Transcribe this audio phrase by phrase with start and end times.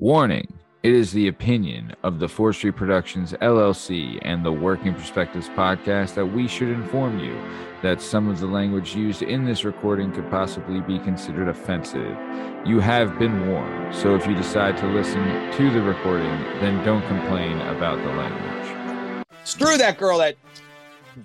[0.00, 0.52] Warning
[0.82, 6.26] It is the opinion of the Forestry Productions LLC and the Working Perspectives podcast that
[6.26, 7.40] we should inform you
[7.80, 12.18] that some of the language used in this recording could possibly be considered offensive.
[12.66, 15.22] You have been warned, so if you decide to listen
[15.52, 19.24] to the recording, then don't complain about the language.
[19.44, 20.34] Screw that girl that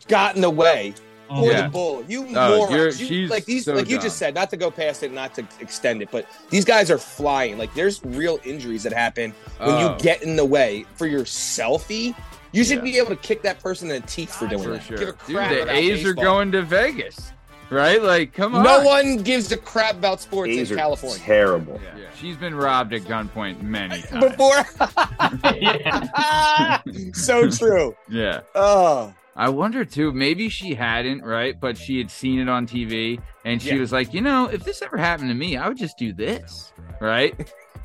[0.07, 0.93] got in the way
[1.29, 1.61] for Yeah.
[1.63, 2.03] the bull.
[2.07, 3.01] You Oh, you're- morons.
[3.01, 4.03] You- like these, so like you dumb.
[4.05, 6.97] just said, not to go past it, not to extend it, but these guys are
[6.97, 7.57] flying.
[7.57, 9.93] Like there's real injuries that happen when Oh.
[9.93, 12.15] you get in the way for your selfie.
[12.51, 12.83] You should Yeah.
[12.83, 14.83] be able to kick that person in the teeth for doing For that.
[14.83, 14.97] sure.
[14.97, 17.31] Give a Dude, crap the about A's are going to Vegas,
[17.69, 18.01] right?
[18.01, 18.63] Like, come on.
[18.63, 21.19] No one gives a crap about sports A's in California.
[21.23, 21.79] terrible.
[21.83, 22.05] Yeah.
[22.19, 24.23] She's been robbed at gunpoint many times.
[24.25, 24.65] Before,
[27.13, 27.95] so true.
[28.09, 28.41] Yeah.
[28.55, 31.57] Oh, I wonder too, maybe she hadn't, right?
[31.57, 33.79] But she had seen it on TV and she Yeah.
[33.79, 36.73] was like, you know, if this ever happened to me, I would just do this,
[36.99, 37.33] right?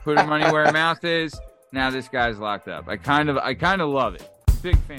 [0.03, 1.33] Put her money where her mouth is.
[1.71, 2.89] Now this guy's locked up.
[2.89, 4.29] I kind of I kind of love it.
[4.63, 4.99] Big fan.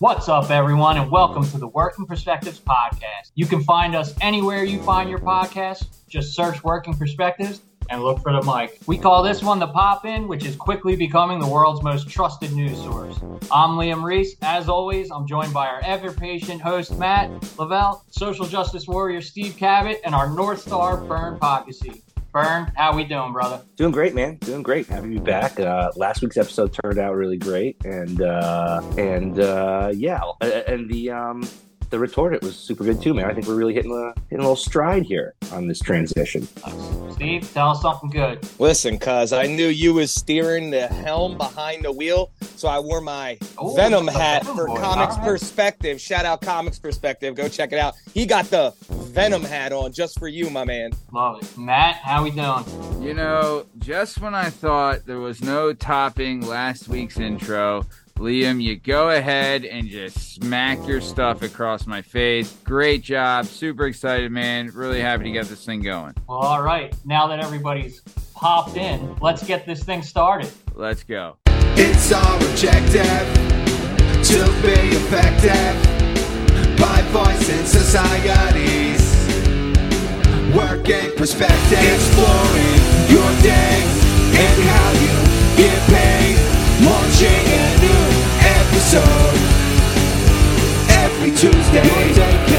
[0.00, 3.32] What's up, everyone, and welcome to the Working Perspectives podcast.
[3.34, 5.86] You can find us anywhere you find your podcast.
[6.08, 8.78] Just search Working Perspectives and look for the mic.
[8.86, 12.52] We call this one the Pop In, which is quickly becoming the world's most trusted
[12.52, 13.18] news source.
[13.50, 14.36] I'm Liam Reese.
[14.40, 19.56] As always, I'm joined by our ever patient host, Matt Lavelle, social justice warrior, Steve
[19.56, 22.02] Cabot, and our North Star, Bern Podcasy.
[22.38, 23.62] Bern, how we doing, brother?
[23.74, 24.36] Doing great, man.
[24.36, 24.86] Doing great.
[24.86, 25.58] Happy to be back.
[25.58, 31.10] Uh, last week's episode turned out really great, and uh, and uh, yeah, and the
[31.10, 31.42] um,
[31.90, 33.26] the retort it was super good too, man.
[33.26, 36.46] I think we're really hitting a hitting a little stride here on this transition.
[37.12, 38.46] Steve, tell us something good.
[38.58, 43.00] Listen, cuz I knew you was steering the helm behind the wheel, so I wore
[43.00, 44.76] my Oh, Venom hat Venom for boy.
[44.76, 45.28] Comics All right.
[45.28, 46.00] Perspective.
[46.00, 47.34] Shout out Comics Perspective.
[47.34, 47.94] Go check it out.
[48.14, 50.90] He got the Venom hat on just for you, my man.
[51.12, 51.58] Love it.
[51.58, 52.64] Matt, how we doing?
[53.02, 57.86] You know, just when I thought there was no topping last week's intro,
[58.18, 62.52] Liam, you go ahead and just smack your stuff across my face.
[62.64, 63.46] Great job.
[63.46, 64.72] Super excited, man.
[64.74, 66.14] Really happy to get this thing going.
[66.28, 66.92] Well, all right.
[67.04, 68.00] Now that everybody's
[68.34, 70.50] popped in, let's get this thing started.
[70.74, 71.36] Let's go.
[71.46, 73.04] It's our objective
[74.24, 75.76] to be effective
[76.76, 78.98] by voicing societies.
[80.56, 83.84] Working perspective, exploring your day
[84.34, 86.27] and how you get paid.
[86.80, 88.04] Launching a new
[88.40, 89.38] episode
[90.90, 92.57] every Tuesday.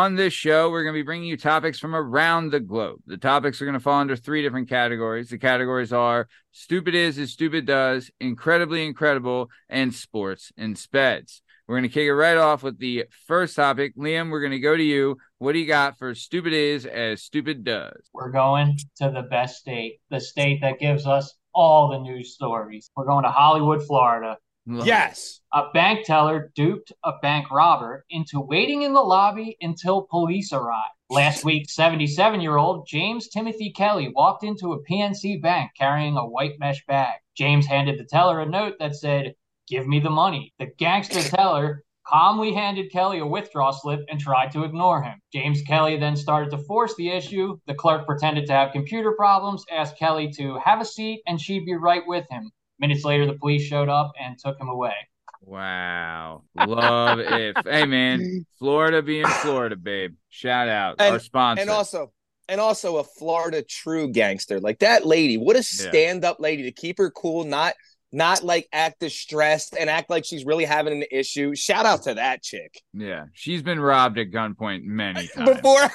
[0.00, 3.00] On this show, we're going to be bringing you topics from around the globe.
[3.06, 5.28] The topics are going to fall under three different categories.
[5.28, 11.42] The categories are stupid is as stupid does, incredibly incredible, and sports and speds.
[11.68, 13.94] We're going to kick it right off with the first topic.
[13.94, 15.18] Liam, we're going to go to you.
[15.36, 18.00] What do you got for stupid is as stupid does?
[18.14, 22.90] We're going to the best state, the state that gives us all the news stories.
[22.96, 24.38] We're going to Hollywood, Florida.
[24.66, 25.40] Yes.
[25.52, 30.94] A bank teller duped a bank robber into waiting in the lobby until police arrived.
[31.08, 36.26] Last week, 77 year old James Timothy Kelly walked into a PNC bank carrying a
[36.26, 37.18] white mesh bag.
[37.36, 39.34] James handed the teller a note that said,
[39.66, 40.52] Give me the money.
[40.58, 45.20] The gangster teller calmly handed Kelly a withdrawal slip and tried to ignore him.
[45.32, 47.58] James Kelly then started to force the issue.
[47.66, 51.66] The clerk pretended to have computer problems, asked Kelly to have a seat, and she'd
[51.66, 52.50] be right with him.
[52.80, 54.94] Minutes later, the police showed up and took him away.
[55.42, 56.42] Wow.
[56.56, 57.56] Love if.
[57.64, 58.44] Hey, man.
[58.58, 60.14] Florida being Florida, babe.
[60.30, 60.96] Shout out.
[60.98, 61.60] And- Our sponsor.
[61.62, 62.12] And also,
[62.48, 64.60] and also a Florida true gangster.
[64.60, 67.74] Like that lady, what a stand-up lady to keep her cool, not
[68.12, 71.54] not like act distressed and act like she's really having an issue.
[71.54, 72.82] Shout out to that chick.
[72.92, 73.26] yeah.
[73.34, 75.60] She's been robbed at gunpoint many times.
[75.60, 75.88] Before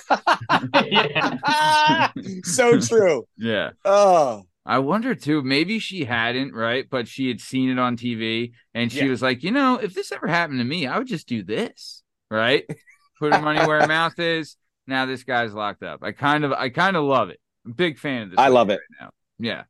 [2.45, 3.27] so true.
[3.37, 3.71] yeah.
[3.83, 4.43] Oh.
[4.65, 6.85] I wonder too, maybe she hadn't, right?
[6.89, 9.11] But she had seen it on TV and she Yeah.
[9.11, 12.03] was like, you know, if this ever happened to me, I would just do this,
[12.31, 12.63] right?
[13.19, 14.57] Put her money where her mouth is.
[14.87, 16.03] now this guy's locked up.
[16.03, 17.39] I kind of I kind of love it.
[17.65, 18.39] I'm a big fan of this.
[18.39, 18.81] I love lady it.
[18.99, 19.11] right now.
[19.39, 19.63] Yeah.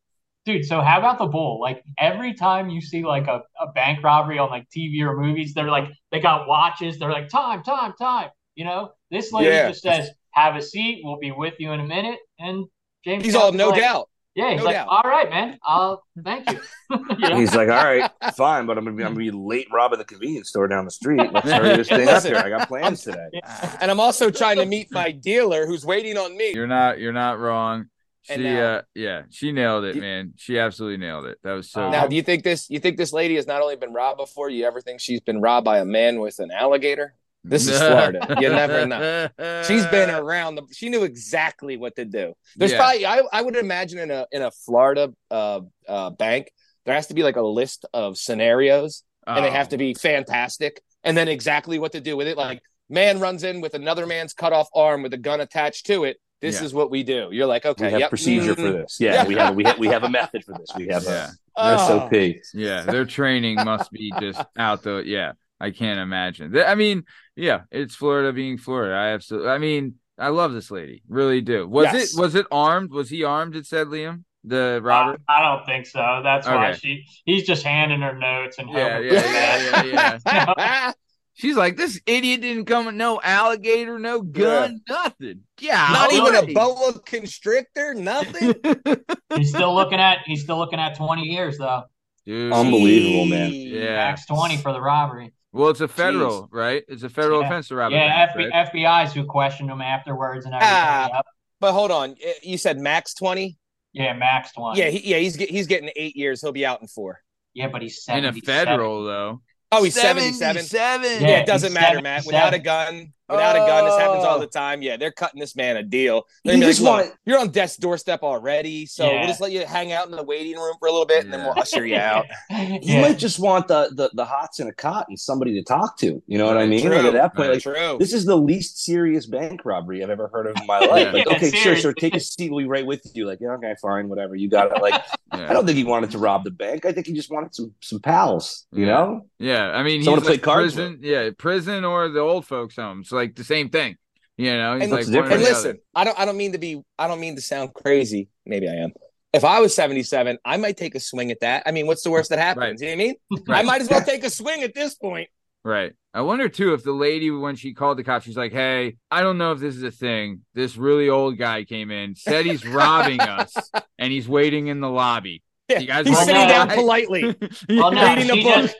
[0.45, 1.59] Dude, so how about the bull?
[1.59, 5.53] Like every time you see like a, a bank robbery on like TV or movies,
[5.53, 6.99] they're like they got watches.
[6.99, 8.29] They're like time, time, time.
[8.55, 9.69] You know, this lady Yeah.
[9.69, 11.01] just says, "Have a seat.
[11.03, 12.65] We'll be with you in a minute." And
[13.03, 14.07] James, He's all no like, doubt.
[14.35, 14.87] Yeah, he's No like, doubt.
[14.89, 15.57] "All right, man.
[15.63, 16.59] I'll thank you."
[17.17, 17.35] You know?
[17.37, 20.05] He's like, all right, fine, but I'm gonna be, I'm gonna be late robbing the
[20.05, 21.21] convenience store down the street.
[21.31, 22.35] Let's hurry this thing up here.
[22.35, 23.29] I got plans today.
[23.81, 26.51] And I'm also trying to meet my dealer who's waiting on me.
[26.53, 27.85] You're not you're not wrong.
[28.23, 30.33] She now- uh yeah, she nailed it, You- man.
[30.35, 31.37] She absolutely nailed it.
[31.43, 32.09] That was so Now, good.
[32.11, 32.69] do you think this?
[32.69, 34.49] You think this lady has not only been robbed before?
[34.49, 37.13] You ever think she's been robbed by a man with an alligator?
[37.47, 38.35] This is Florida.
[38.41, 39.29] You never know.
[39.67, 40.55] She's been around.
[40.55, 42.33] The, she knew exactly what to do.
[42.55, 42.77] There's Yeah.
[42.77, 46.51] probably I, I would imagine in a in a Florida uh, uh, bank
[46.85, 49.53] there has to be like a list of scenarios and they Oh.
[49.53, 52.37] have to be fantastic and then exactly what to do with it.
[52.37, 56.03] Like man runs in with another man's cut off arm with a gun attached to
[56.03, 56.17] it.
[56.41, 56.65] This Yeah.
[56.65, 57.29] is what we do.
[57.31, 58.97] You're like okay, We have yep, procedure for this.
[58.99, 59.25] Yeah, Yeah.
[59.27, 60.69] we have we have we have a method for this.
[60.75, 61.29] We have Yeah.
[61.57, 61.87] a oh.
[62.09, 62.35] SOP.
[62.53, 65.33] Yeah, their training must be just out the yeah.
[65.59, 66.57] I can't imagine.
[66.57, 67.03] I mean,
[67.35, 68.95] yeah, it's Florida being Florida.
[68.95, 69.49] I absolutely.
[69.49, 71.67] I mean, I love this lady, really do.
[71.67, 72.13] Was Yes.
[72.13, 72.91] it was it armed?
[72.91, 73.55] Was he armed?
[73.55, 75.17] It said Liam, the robber.
[75.27, 76.21] I, I don't think so.
[76.23, 80.19] That's why she he's just handing her notes and Yeah, hoping yeah, yeah, yeah,
[80.57, 80.91] yeah.
[81.37, 85.41] She's like, this idiot didn't come with no alligator, no gun, nothing.
[85.59, 88.55] Yeah, Not even a boa constrictor, nothing.
[89.35, 91.83] He's still looking at he's still looking at 20 years though.
[92.25, 92.53] Dude.
[92.53, 93.51] Unbelievable, man.
[93.51, 93.95] Yeah.
[93.95, 95.33] Max 20 for the robbery.
[95.55, 96.83] Well, it's a federal, right?
[96.87, 97.47] It's a federal Yeah.
[97.47, 98.67] offense to rob a Yeah, bank, FBI, right?
[98.73, 100.73] FBI's who questioned him afterwards and everything.
[100.75, 101.09] Ah.
[101.15, 101.25] Yep.
[101.61, 103.57] But hold on, you said max twenty.
[103.93, 104.77] Yeah, Max 20.
[104.77, 106.41] Yeah, he, yeah, he's he's getting eight years.
[106.41, 107.21] He'll be out in four.
[107.53, 109.41] yeah, but he's In a federal, though.
[109.71, 110.63] Oh, he's seventy-seven.
[110.63, 111.21] Seven.
[111.21, 112.25] Yeah, Yeah, it doesn't matter, Matt.
[112.25, 114.39] Without a gun, without a gun, this happens all Oh.
[114.39, 114.81] the time.
[114.81, 116.27] Yeah, they're cutting this man a deal.
[116.43, 119.19] They're you just like, want you're on death's doorstep already, so Yeah.
[119.19, 121.33] we'll just let you hang out in the waiting room for a little bit, and
[121.33, 122.25] then we'll usher you out.
[122.49, 123.01] you yeah.
[123.01, 126.21] might just want the, the the hots in a cot and somebody to talk to.
[126.27, 126.81] You know what I mean?
[126.85, 126.95] true.
[126.95, 127.97] Like at that point, like True.
[127.99, 131.13] this is the least serious bank robbery I've ever heard of in my life.
[131.13, 131.81] Like, Yeah, okay, sure, serious.
[131.81, 132.51] sure, take a seat.
[132.51, 133.25] We'll be right with you.
[133.25, 134.35] Like, yeah, okay, fine, whatever.
[134.35, 134.81] You got it.
[134.81, 135.01] Like,
[135.35, 135.49] Yeah.
[135.49, 136.85] I don't think he wanted to rob the bank.
[136.85, 138.67] I think he just wanted some some pals.
[138.71, 138.93] You Yeah.
[138.93, 139.25] know?
[139.39, 140.99] Yeah, I mean, Someone he's to play like cards prison.
[141.01, 143.01] Yeah, prison or the old folks' home.
[143.01, 143.97] It's like the same thing.
[144.37, 145.79] You know, he's And like what's one or And listen, other.
[145.95, 148.29] I don't I don't mean to be I don't mean to sound crazy.
[148.45, 148.91] Maybe I am.
[149.33, 151.63] If I was 77, I might take a swing at that.
[151.65, 152.81] I mean, what's the worst that happens?
[152.81, 152.89] Right.
[152.89, 153.43] You know what I mean?
[153.49, 155.29] I might as well take a swing at this point.
[155.63, 155.93] Right.
[156.13, 159.21] I wonder too if the lady when she called the cops, she's like, "Hey, I
[159.21, 160.41] don't know if this is a thing.
[160.53, 163.53] This really old guy came in, said he's robbing us,
[163.99, 165.43] and he's waiting in the lobby.
[165.67, 167.35] Yeah, You guys he's sitting down politely.
[167.67, 168.55] Well, no, reading the she book.
[168.61, 168.75] just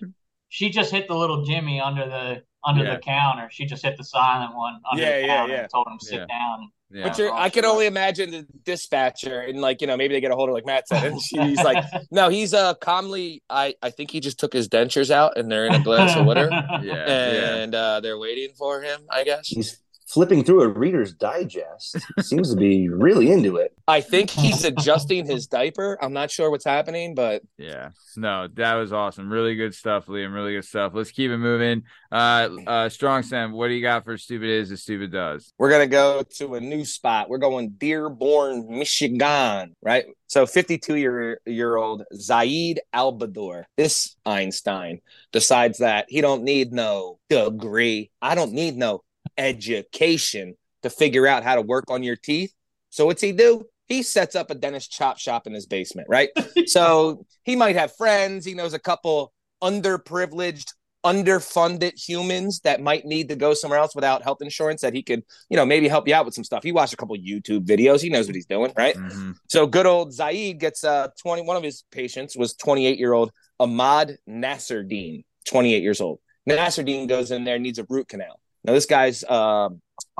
[0.50, 2.96] she just hit the little Jimmy under the under Yeah.
[2.96, 3.48] the counter.
[3.52, 5.60] She just hit the silent one under Yeah, the yeah, counter yeah.
[5.62, 6.26] and told him to sit Yeah.
[6.26, 6.72] down.
[6.92, 7.04] Yeah.
[7.10, 10.32] But you're, I can only imagine the dispatcher and like you know maybe they get
[10.32, 13.90] a hold of like Matt said and she's like no he's uh calmly I I
[13.90, 16.80] think he just took his dentures out and they're in a glass of water yeah,
[16.84, 17.56] yeah.
[17.56, 21.98] and uh, they're waiting for him I guess He's flipping through a Reader's Digest.
[22.22, 23.74] Seems to be really into it.
[23.88, 27.90] I think he's adjusting his diaper I'm not sure what's happening but Yeah.
[28.18, 29.32] No, that was awesome.
[29.32, 30.34] Really good stuff, Liam.
[30.34, 30.94] Really good stuff.
[30.96, 31.84] Let's keep it moving.
[32.12, 35.54] Uh uh Strong Stem, what do you got for stupid is and stupid does?
[35.58, 41.40] we're gonna go to a new spot we're going Dearborn Michigan right so 52 year
[41.46, 45.02] year old Zaid Albador this Einstein
[45.32, 49.04] decides that he don't need no degree I don't need no
[49.38, 52.54] education to figure out how to work on your teeth.
[52.90, 53.66] So what's he do?
[53.88, 56.30] He sets up a dentist chop shop in his basement, right?
[56.68, 58.46] so he might have friends.
[58.46, 64.24] He knows a couple underprivileged, underfunded humans that might need to go somewhere else without
[64.24, 66.64] health insurance that he could, you know, maybe help you out with some stuff.
[66.64, 68.02] He watched a couple YouTube videos.
[68.02, 68.96] He knows what he's doing, right?
[68.96, 69.36] Mhm.
[69.50, 73.32] So good old Zaid gets uh 20 one of his patients was 28 year old
[73.60, 76.20] Ahmad Nasserdeen, 28 years old.
[76.50, 78.40] Nasserdeen goes in there needs a root canal.
[78.66, 79.70] Now this guy's uh,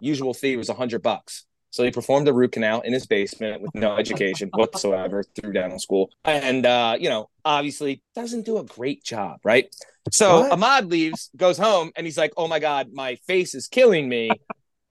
[0.02, 1.46] usual fee was a 100 bucks.
[1.72, 5.78] So he performed a root canal in his basement with no education whatsoever through dental
[5.78, 6.10] school.
[6.24, 9.76] And uh, you know, obviously doesn't do a great job, right?
[10.10, 10.52] So What?
[10.54, 14.30] Ahmad leaves, goes home, and he's like, "Oh my god, my face is killing me.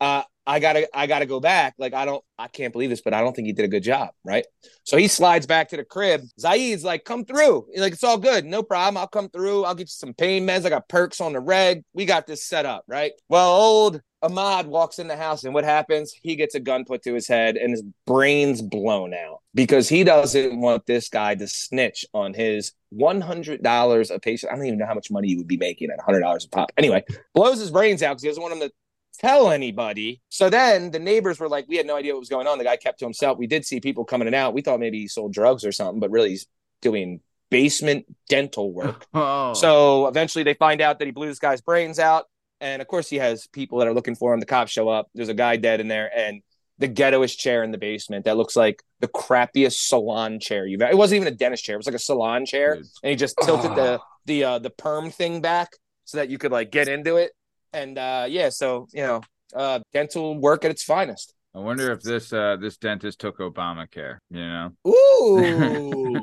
[0.01, 1.75] Uh, I gotta, I gotta go back.
[1.79, 3.83] Like, I don't, I can't believe this, but I don't think he did a good
[3.83, 4.45] job, right?
[4.83, 6.21] So he slides back to the crib.
[6.39, 7.67] Zaid's like, "Come through.
[7.73, 8.99] He's like, it's all good, no problem.
[8.99, 9.65] I'll come through.
[9.65, 10.67] I'll get you some pain meds.
[10.67, 11.83] I got perks on the reg.
[11.95, 15.65] We got this set up, right?" Well, old Ahmad walks in the house, and what
[15.65, 16.13] happens?
[16.23, 20.05] He gets a gun put to his head, and his brains blown out because he
[20.05, 24.53] doesn't want this guy to snitch on his one hundred dollars a patient.
[24.53, 26.49] I don't even know how much money you would be making at hundred dollars a
[26.51, 26.71] pop.
[26.77, 27.03] Anyway,
[27.35, 28.73] blows his brains out because he doesn't want him to
[29.19, 30.21] tell anybody.
[30.29, 32.59] So then the neighbors were like, we had no idea what was going on.
[32.59, 33.39] The guy kept to himself.
[33.39, 34.55] We did see people coming and out.
[34.55, 36.47] We thought maybe he sold drugs or something, but really he's
[36.83, 39.07] doing basement dental work.
[39.15, 42.27] Oh, So eventually they find out that he blew this guy's brains out.
[42.61, 44.41] And of course, he has people that are looking for him.
[44.41, 45.09] The cops show up.
[45.15, 46.41] There's a guy dead in there, and
[46.79, 50.81] the ghettoest chair in the basement that looks like the crappiest salon chair you've.
[50.81, 50.91] Ever.
[50.91, 51.75] It wasn't even a dentist chair.
[51.75, 52.87] It was like a salon chair, Dude.
[53.03, 56.53] and he just tilted the the uh, the perm thing back so that you could
[56.53, 57.33] like get into it.
[57.75, 59.21] And uh, yeah, so you know,
[59.55, 61.35] uh, dental work at its finest.
[61.55, 64.19] I wonder if this uh this dentist took Obamacare.
[64.31, 64.71] You know.
[64.89, 66.21] Ooh,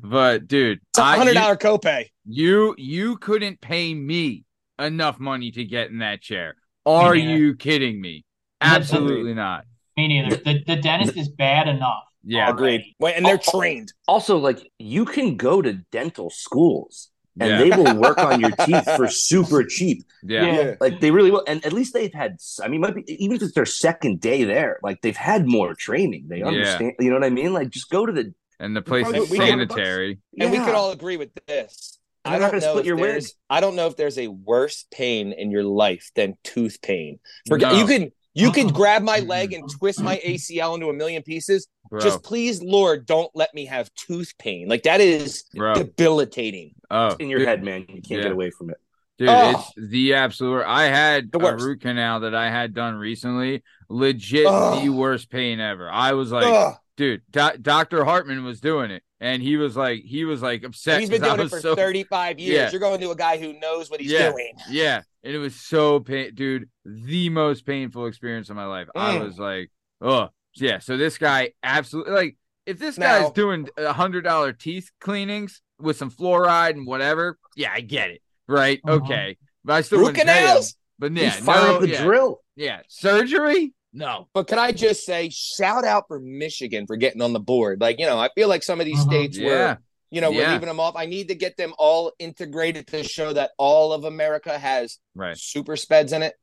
[0.02, 2.06] but dude, it's a I- hundred you- dollar copay.
[2.24, 4.44] You you couldn't pay me
[4.78, 6.54] enough money to get in that chair.
[6.86, 8.24] Are you kidding me?
[8.60, 9.64] Absolutely not.
[9.96, 10.36] Me neither.
[10.36, 12.04] The, the dentist is bad enough.
[12.24, 12.48] Yeah.
[12.50, 12.82] Agreed.
[12.98, 13.92] Wait, and they're trained.
[14.08, 17.58] Also, like you can go to dental schools and Yeah.
[17.58, 20.04] they will work on your teeth for super cheap.
[20.22, 20.44] Yeah.
[20.44, 20.74] Yeah.
[20.80, 22.36] Like they really will, and at least they've had.
[22.62, 25.74] I mean, might be even if it's their second day there, like they've had more
[25.74, 26.26] training.
[26.28, 26.46] They Yeah.
[26.48, 26.92] understand.
[27.00, 27.52] You know what I mean?
[27.52, 28.34] Like just go to the.
[28.60, 30.18] And the place is we can- sanitary.
[30.38, 31.98] And we could all agree with this.
[32.24, 33.10] I they're not don't gonna know split if your wig.
[33.10, 37.18] there's I don't know if there's a worse pain in your life than tooth pain.
[37.48, 37.78] Forget No.
[37.78, 38.70] you can you Uh-uh.
[38.72, 41.66] grab my leg and twist my ACL into a million pieces.
[41.90, 44.68] Bro, Just please, Lord, don't let me have tooth pain.
[44.68, 45.74] Like that is bro.
[45.74, 46.74] debilitating.
[46.92, 47.80] Oh, in your dude, head, man.
[47.80, 48.22] You can't Yeah.
[48.24, 48.76] get away from it.
[49.18, 49.50] Dude, Oh.
[49.76, 50.64] it's the absolute.
[50.64, 51.64] I had The a worst.
[51.64, 53.62] root canal that I had done recently.
[53.88, 54.80] Legit, Oh.
[54.80, 55.90] the worst pain ever.
[55.90, 56.74] I was like, Ugh.
[56.96, 61.00] dude, Do- Doctor Hartman was doing it, and he was like, he was like upset.
[61.00, 62.54] He's been 'cause I doing it for so 35 years.
[62.56, 62.70] Yeah.
[62.70, 64.30] You're going to a guy who knows what he's Yeah.
[64.30, 64.52] doing.
[64.70, 66.68] Yeah, and it was so pain, dude.
[66.84, 68.88] The most painful experience of my life.
[68.96, 69.24] I Mm.
[69.24, 69.70] was like,
[70.00, 70.78] oh yeah.
[70.78, 75.60] So this guy absolutely like if this Now- guy's doing a hundred dollar teeth cleanings
[75.82, 78.80] with some fluoride and whatever, yeah, I get it, right?
[78.86, 79.02] Mhm.
[79.04, 80.34] Okay, but I still Root wouldn't him.
[80.34, 80.74] canals?
[80.98, 82.40] But Yeah, yeah, fire no, up the yeah, drill.
[82.56, 83.74] yeah, surgery.
[83.94, 87.80] No, But can I just say, shout out for Michigan for getting on the board.
[87.82, 89.10] Like, you know, I feel like some of these Mhm.
[89.10, 89.78] states yeah, were
[90.10, 90.94] you know, we're leaving them off.
[90.96, 95.36] I need to get them all integrated to show that all of America has right,
[95.36, 96.34] super speds in it.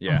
[0.00, 0.20] yeah,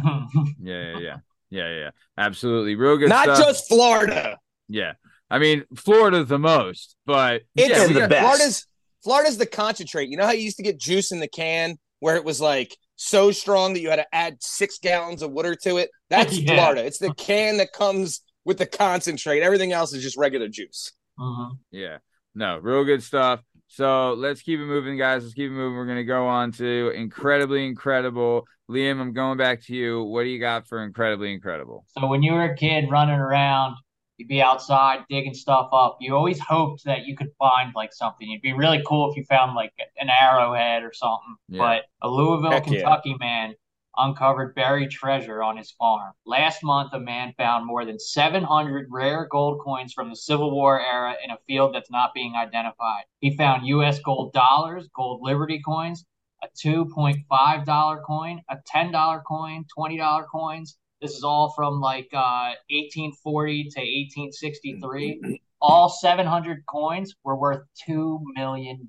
[0.60, 1.16] yeah, yeah, yeah,
[1.50, 3.38] yeah, yeah, absolutely, real good Not stuff.
[3.38, 4.38] just Florida.
[4.68, 4.92] yeah.
[5.30, 8.22] I mean, Florida's the most, but It's yeah, the got- best.
[8.22, 8.66] Florida's
[9.02, 10.08] Florida's the concentrate.
[10.08, 12.76] You know how you used to get juice in the can where it was like
[12.96, 15.90] so strong that you had to add six gallons of water to it?
[16.10, 16.54] That's Yeah.
[16.54, 16.84] Florida.
[16.84, 19.42] It's the can that comes with the concentrate.
[19.42, 20.92] Everything else is just regular juice.
[21.18, 21.58] Mhm.
[21.70, 21.98] Yeah.
[22.34, 23.40] No, real good stuff.
[23.68, 25.22] So let's keep it moving, guys.
[25.22, 25.76] Let's keep it moving.
[25.76, 28.44] We're gonna go on to incredibly incredible.
[28.70, 30.02] Liam, I'm going back to you.
[30.04, 31.84] What do you got for incredibly incredible?
[31.98, 33.76] So when you were a kid running around,
[34.16, 35.98] you'd be outside digging stuff up.
[36.00, 38.30] You always hoped that you could find like something.
[38.30, 41.36] It'd be really cool if you found like an arrowhead or something.
[41.48, 41.58] Yeah.
[41.58, 42.80] But a Louisville, Heck yeah.
[42.80, 43.54] Kentucky man
[43.96, 46.12] uncovered buried treasure on his farm.
[46.26, 50.80] Last month, a man found more than 700 rare gold coins from the Civil War
[50.80, 53.04] era in a field that's not being identified.
[53.20, 53.98] He found U.S.
[54.00, 56.04] gold dollars, gold Liberty coins,
[56.42, 60.76] a $2.5 coin, a $10 coin, $20 coins.
[61.02, 65.40] This is all from like uh, 1840 to 1863.
[65.60, 68.86] All 700 coins were worth $2 million.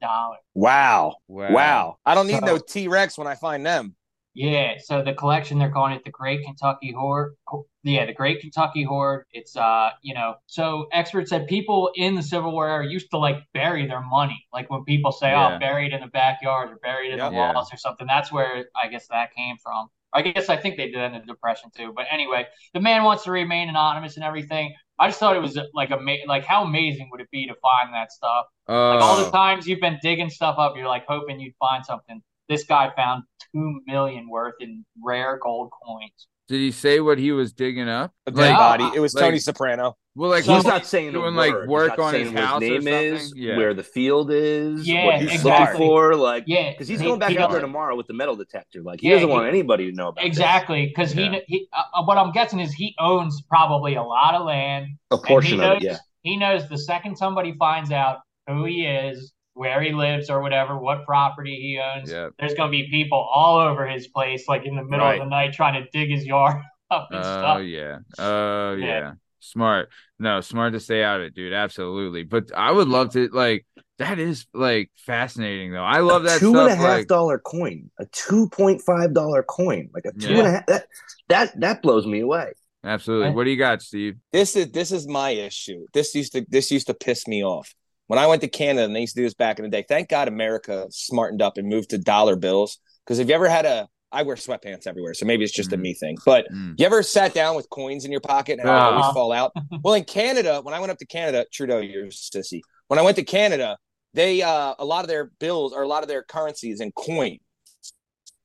[0.53, 1.15] Wow.
[1.27, 1.51] Wow.
[1.51, 1.97] Wow.
[2.05, 3.95] I don't need So- no T Rex when I find them.
[4.33, 7.33] Yeah, so the collection they're calling it the Great Kentucky Hoard.
[7.81, 9.23] Yeah, the Great Kentucky Hoard.
[9.31, 13.17] It's uh, you know, so experts said people in the Civil War era used to
[13.17, 14.45] like bury their money.
[14.53, 15.55] Like when people say, Yeah.
[15.55, 17.31] "Oh, buried in the backyard" or "buried in Yep.
[17.31, 17.53] the Yeah.
[17.55, 18.05] walls" or something.
[18.05, 19.87] That's where I guess that came from.
[20.13, 21.91] I guess I think they did that in the Depression too.
[21.95, 24.73] But anyway, the man wants to remain anonymous and everything.
[24.99, 27.93] I just thought it was like ama- like how amazing would it be to find
[27.93, 28.45] that stuff?
[28.67, 31.85] Like all the Oh, times you've been digging stuff up, you're like hoping you'd find
[31.85, 32.21] something.
[32.49, 33.23] This guy found
[33.53, 36.27] two million worth in rare gold coins.
[36.47, 38.13] did he say what he was digging up?
[38.25, 38.89] A dead Like- body.
[38.95, 39.97] It was like- Tony Soprano.
[40.17, 41.61] Well, like So- He's not saying a doing like word.
[41.61, 43.13] He's work not on saying his house his name something.
[43.13, 43.55] is, yeah.
[43.57, 45.79] where the field is, Yeah, what he's exactly.
[45.79, 46.15] looking for.
[46.15, 48.81] Like, Yeah, because he's he- going back he out there tomorrow with the metal detector.
[48.81, 50.25] Like, he Yeah, doesn't he- want anybody to know about this.
[50.25, 51.31] Exactly, because Yeah.
[51.31, 51.67] he he.
[51.71, 54.87] Uh, what I'm guessing is he owns probably a lot of land.
[55.11, 55.97] A portion and he of it, yeah.
[56.23, 60.77] He knows the second somebody finds out who he is, where he lives, or whatever,
[60.77, 62.29] what property he owns, Yeah.
[62.39, 65.19] there's going to be people all over his place, like in the middle Right.
[65.21, 67.61] of the night, trying to dig his yard up and Oh stuff.
[67.63, 67.97] yeah.
[68.19, 68.85] Oh yeah.
[68.87, 69.11] Yeah.
[69.51, 69.89] Smart.
[70.19, 71.53] No, smart to stay out of it, dude.
[71.53, 72.23] Absolutely.
[72.23, 73.65] But I would love to like
[73.99, 75.83] that is like fascinating though.
[75.83, 76.69] I love that two stuff.
[76.69, 80.33] and a half like, dollar coin, a two point five dollar coin, like a two
[80.33, 80.37] Yeah.
[80.39, 80.65] and a half.
[80.67, 80.87] That
[81.29, 82.53] that that blows me away.
[82.83, 83.27] absolutely.
[83.27, 84.15] And- What do you got, Steve?
[84.31, 85.85] This is this is my issue.
[85.93, 87.73] This used to this used to piss me off.
[88.07, 89.83] When I went to Canada and they used to do this back in the day.
[89.87, 92.79] Thank God America smartened up and moved to dollar bills.
[93.05, 95.77] Because if you ever had a I wear sweatpants everywhere, so maybe it's just a
[95.77, 95.81] Mm.
[95.81, 96.17] me thing.
[96.25, 96.75] But Mm.
[96.79, 99.13] you ever sat down with coins in your pocket and how they always Uh-huh.
[99.13, 99.51] fall out?
[99.83, 102.61] Well, in Canada, when I went up to Canada, Trudeau, you're a sissy.
[102.87, 103.77] When I went to Canada,
[104.13, 107.37] they uh a lot of their bills or a lot of their currencies in coin.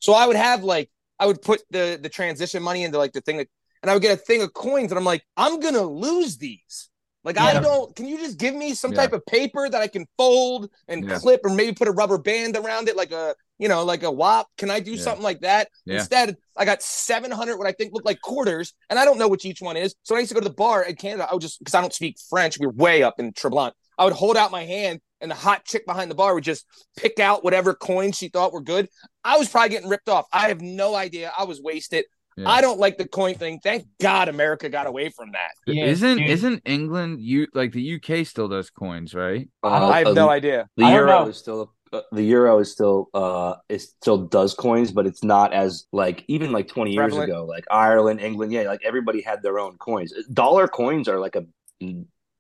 [0.01, 3.21] So I would have like I would put the the transition money into like the
[3.21, 3.49] thing that,
[3.83, 6.91] and I would get a thing of coins, and I'm like, I'm gonna lose these.
[7.25, 7.95] Like I don't.
[7.95, 8.97] Can you just give me some Yeah.
[8.99, 11.19] type of paper that I can fold and Yeah.
[11.19, 14.11] clip, or maybe put a rubber band around it, like a you know, like a
[14.11, 14.49] wop?
[14.59, 15.03] Can I do Yeah.
[15.03, 15.69] something like that?
[15.87, 15.99] Yeah.
[15.99, 19.45] Instead, I got 700 what I think look like quarters, and I don't know which
[19.45, 19.95] each one is.
[20.03, 21.75] So when I used to go to the bar in Canada, I would just because
[21.75, 23.75] I don't speak French, we were way up in Tremblant.
[23.99, 26.67] I would hold out my hand, and the hot chick behind the bar would just
[26.97, 28.89] pick out whatever coins she thought were good.
[29.23, 30.27] I was probably getting ripped off.
[30.33, 31.33] I have no idea.
[31.39, 32.05] I was wasted.
[32.37, 32.49] Yeah.
[32.49, 33.61] I don't like the coin thing.
[33.63, 35.51] Thank God America got away from that.
[35.67, 36.31] Yeah, isn't dude.
[36.31, 39.49] isn't England you like the UK still does coins, right?
[39.63, 40.67] I I have uh, no idea.
[40.79, 41.67] The I euro is still uh,
[42.11, 46.51] the euro is still uh it still does coins, but it's not as like even
[46.53, 47.31] like twenty years Prevalent.
[47.31, 50.13] ago, like Ireland, England, yeah, like everybody had their own coins.
[50.33, 51.45] Dollar coins are like a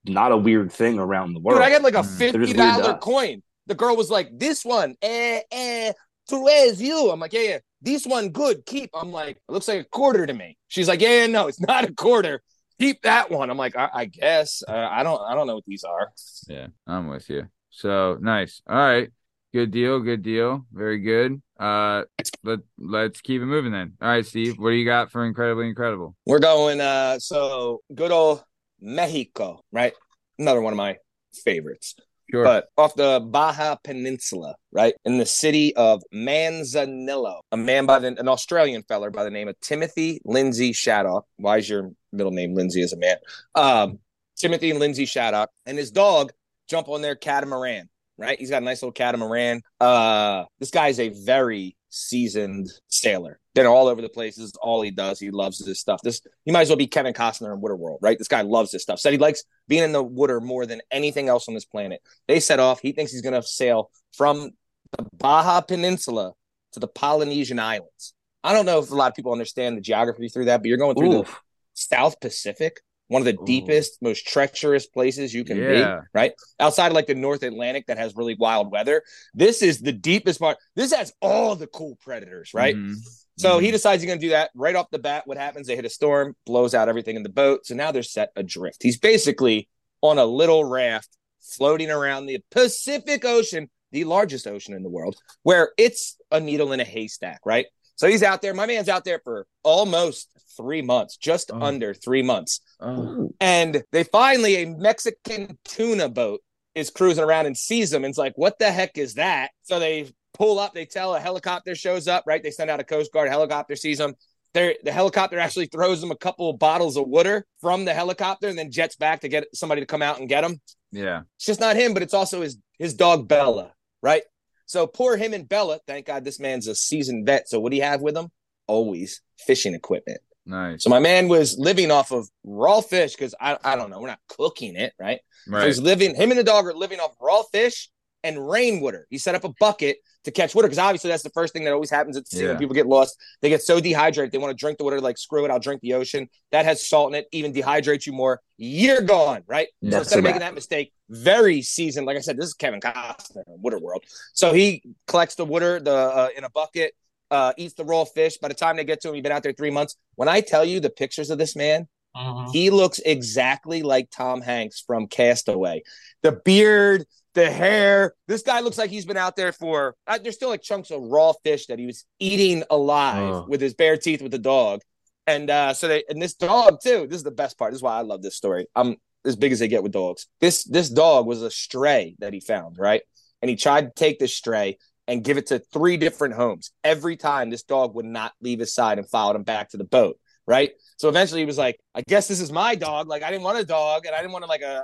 [0.04, 1.58] not a weird thing around the world.
[1.60, 2.18] Dude, I got like a Mm.
[2.18, 3.02] Fifty just weird to dollar us.
[3.02, 3.42] coin.
[3.66, 5.92] The girl was like, "This one, eh, eh,
[6.28, 8.64] to where's you?" I'm like, "Yeah, yeah, this one good.
[8.66, 11.46] Keep." I'm like, "It looks like a quarter to me." She's like, "Yeah, yeah, no,
[11.46, 12.42] it's not a quarter.
[12.80, 14.62] Keep that one." I'm like, "I, I guess.
[14.66, 15.20] Uh, I don't.
[15.20, 16.10] I don't know what these are."
[16.48, 17.48] Yeah, I'm with you.
[17.70, 18.60] So nice.
[18.68, 19.10] All right.
[19.52, 20.00] Good deal.
[20.00, 20.64] Good deal.
[20.72, 21.42] Very good.
[21.58, 22.04] Uh,
[22.42, 23.92] let let's keep it moving then.
[24.00, 24.58] All right, Steve.
[24.58, 26.16] What do you got for incredibly incredible?
[26.24, 26.80] We're going.
[26.80, 28.42] Uh, so good old
[28.80, 29.92] Mexico, right?
[30.38, 30.96] Another one of my
[31.44, 31.94] favorites.
[32.30, 32.44] Sure.
[32.44, 38.08] but off the Baja Peninsula, right in the city of Manzanillo, a man by the
[38.18, 41.26] an Australian feller by the name of Timothy Lindsay Shaddock.
[41.36, 43.16] Why is your middle name Lindsay as a man?
[43.54, 43.98] Um,
[44.36, 46.32] Timothy Lindsay Shaddock and his dog
[46.68, 47.90] jump on their catamaran.
[48.18, 49.62] Right, he's got a nice little catamaran.
[49.80, 53.38] Uh, this guy's a very seasoned sailor.
[53.54, 54.36] Been all over the place.
[54.36, 55.18] This is all he does.
[55.18, 56.00] He loves this stuff.
[56.02, 58.18] This he might as well be Kevin Costner in Waterworld, right?
[58.18, 58.98] This guy loves this stuff.
[58.98, 62.00] Said he likes being in the water more than anything else on this planet.
[62.28, 62.80] They set off.
[62.80, 64.52] He thinks he's going to sail from
[64.96, 66.32] the Baja Peninsula
[66.72, 68.14] to the Polynesian Islands.
[68.44, 70.78] I don't know if a lot of people understand the geography through that, but you're
[70.78, 71.30] going through the
[71.74, 72.80] South Pacific,
[73.12, 73.46] one of the Ooh.
[73.46, 76.00] deepest, most treacherous places you can Yeah.
[76.00, 76.32] be, right?
[76.58, 79.02] Outside of like the North Atlantic that has really wild weather.
[79.34, 80.56] This is the deepest part.
[80.74, 82.74] This has all the cool predators, right?
[82.74, 82.96] Mhm.
[83.36, 83.72] So he Mhm.
[83.72, 85.26] decides he's going to do that right off the bat.
[85.26, 85.66] What happens?
[85.66, 87.66] They hit a storm, blows out everything in the boat.
[87.66, 88.82] So now they're set adrift.
[88.82, 89.68] He's basically
[90.00, 95.16] on a little raft floating around the Pacific Ocean, the largest ocean in the world,
[95.42, 97.66] where it's a needle in a haystack, right?
[98.02, 98.52] So he's out there.
[98.52, 101.62] My man's out there for almost three months, just Oh.
[101.62, 102.58] under three months.
[102.80, 103.30] Oh.
[103.40, 106.40] And they finally, a Mexican tuna boat
[106.74, 109.52] is cruising around and sees them and it's like, what the heck is that?
[109.62, 112.42] So they pull up, they tell a helicopter shows up, right?
[112.42, 114.14] They send out a Coast Guard helicopter, sees them.
[114.52, 118.48] They're, the helicopter actually throws them a couple of bottles of water from the helicopter
[118.48, 120.60] and then jets back to get somebody to come out and get them.
[120.90, 121.20] Yeah.
[121.36, 124.24] It's just not him, but it's also his his dog Bella, right?
[124.66, 125.80] So poor him and Bella.
[125.86, 127.48] Thank God this man's a seasoned vet.
[127.48, 128.30] So what do you have with him?
[128.66, 130.20] Always fishing equipment.
[130.44, 130.82] Nice.
[130.82, 134.08] So my man was living off of raw fish because I, I don't know, we're
[134.08, 135.20] not cooking it, right?
[135.46, 135.66] So Right.
[135.66, 137.90] he's living, him and the dog are living off raw fish
[138.24, 139.06] and rainwater.
[139.10, 141.72] He set up a bucket to catch water because obviously that's the first thing that
[141.72, 142.48] always happens at sea Yeah.
[142.50, 143.16] when people get lost.
[143.40, 145.80] They get so dehydrated, they want to drink the water, like screw it, I'll drink
[145.80, 146.28] the ocean.
[146.52, 148.40] That has salt in it, even dehydrates you more.
[148.56, 149.68] You're gone, right?
[149.88, 153.42] So instead of making that mistake, very seasoned, like I said, this is Kevin Costner,
[153.48, 154.00] in Waterworld.
[154.32, 156.94] So he collects the water the uh, in a bucket,
[157.32, 158.38] uh, eats the raw fish.
[158.38, 159.96] By the time they get to him, he's been out there three months.
[160.14, 162.52] When I tell you the pictures of this man, Mhm.
[162.52, 165.82] he looks exactly like Tom Hanks from Cast Away.
[166.22, 168.14] The beard, the hair.
[168.28, 169.94] This guy looks like he's been out there for.
[170.06, 173.46] Uh, there's still like chunks of raw fish that he was eating alive Oh.
[173.48, 174.80] with his bare teeth with the dog.
[175.26, 177.06] And uh, so they and this dog too.
[177.08, 177.72] This is the best part.
[177.72, 178.66] This is why I love this story.
[178.74, 180.26] I'm as big as they get with dogs.
[180.40, 183.02] This this dog was a stray that he found, right?
[183.40, 186.72] And he tried to take this stray and give it to three different homes.
[186.84, 189.84] Every time this dog would not leave his side and followed him back to the
[189.84, 190.16] boat,
[190.46, 190.72] right?
[190.96, 193.08] So eventually he was like, I guess this is my dog.
[193.08, 194.82] Like I didn't want a dog and I didn't want like a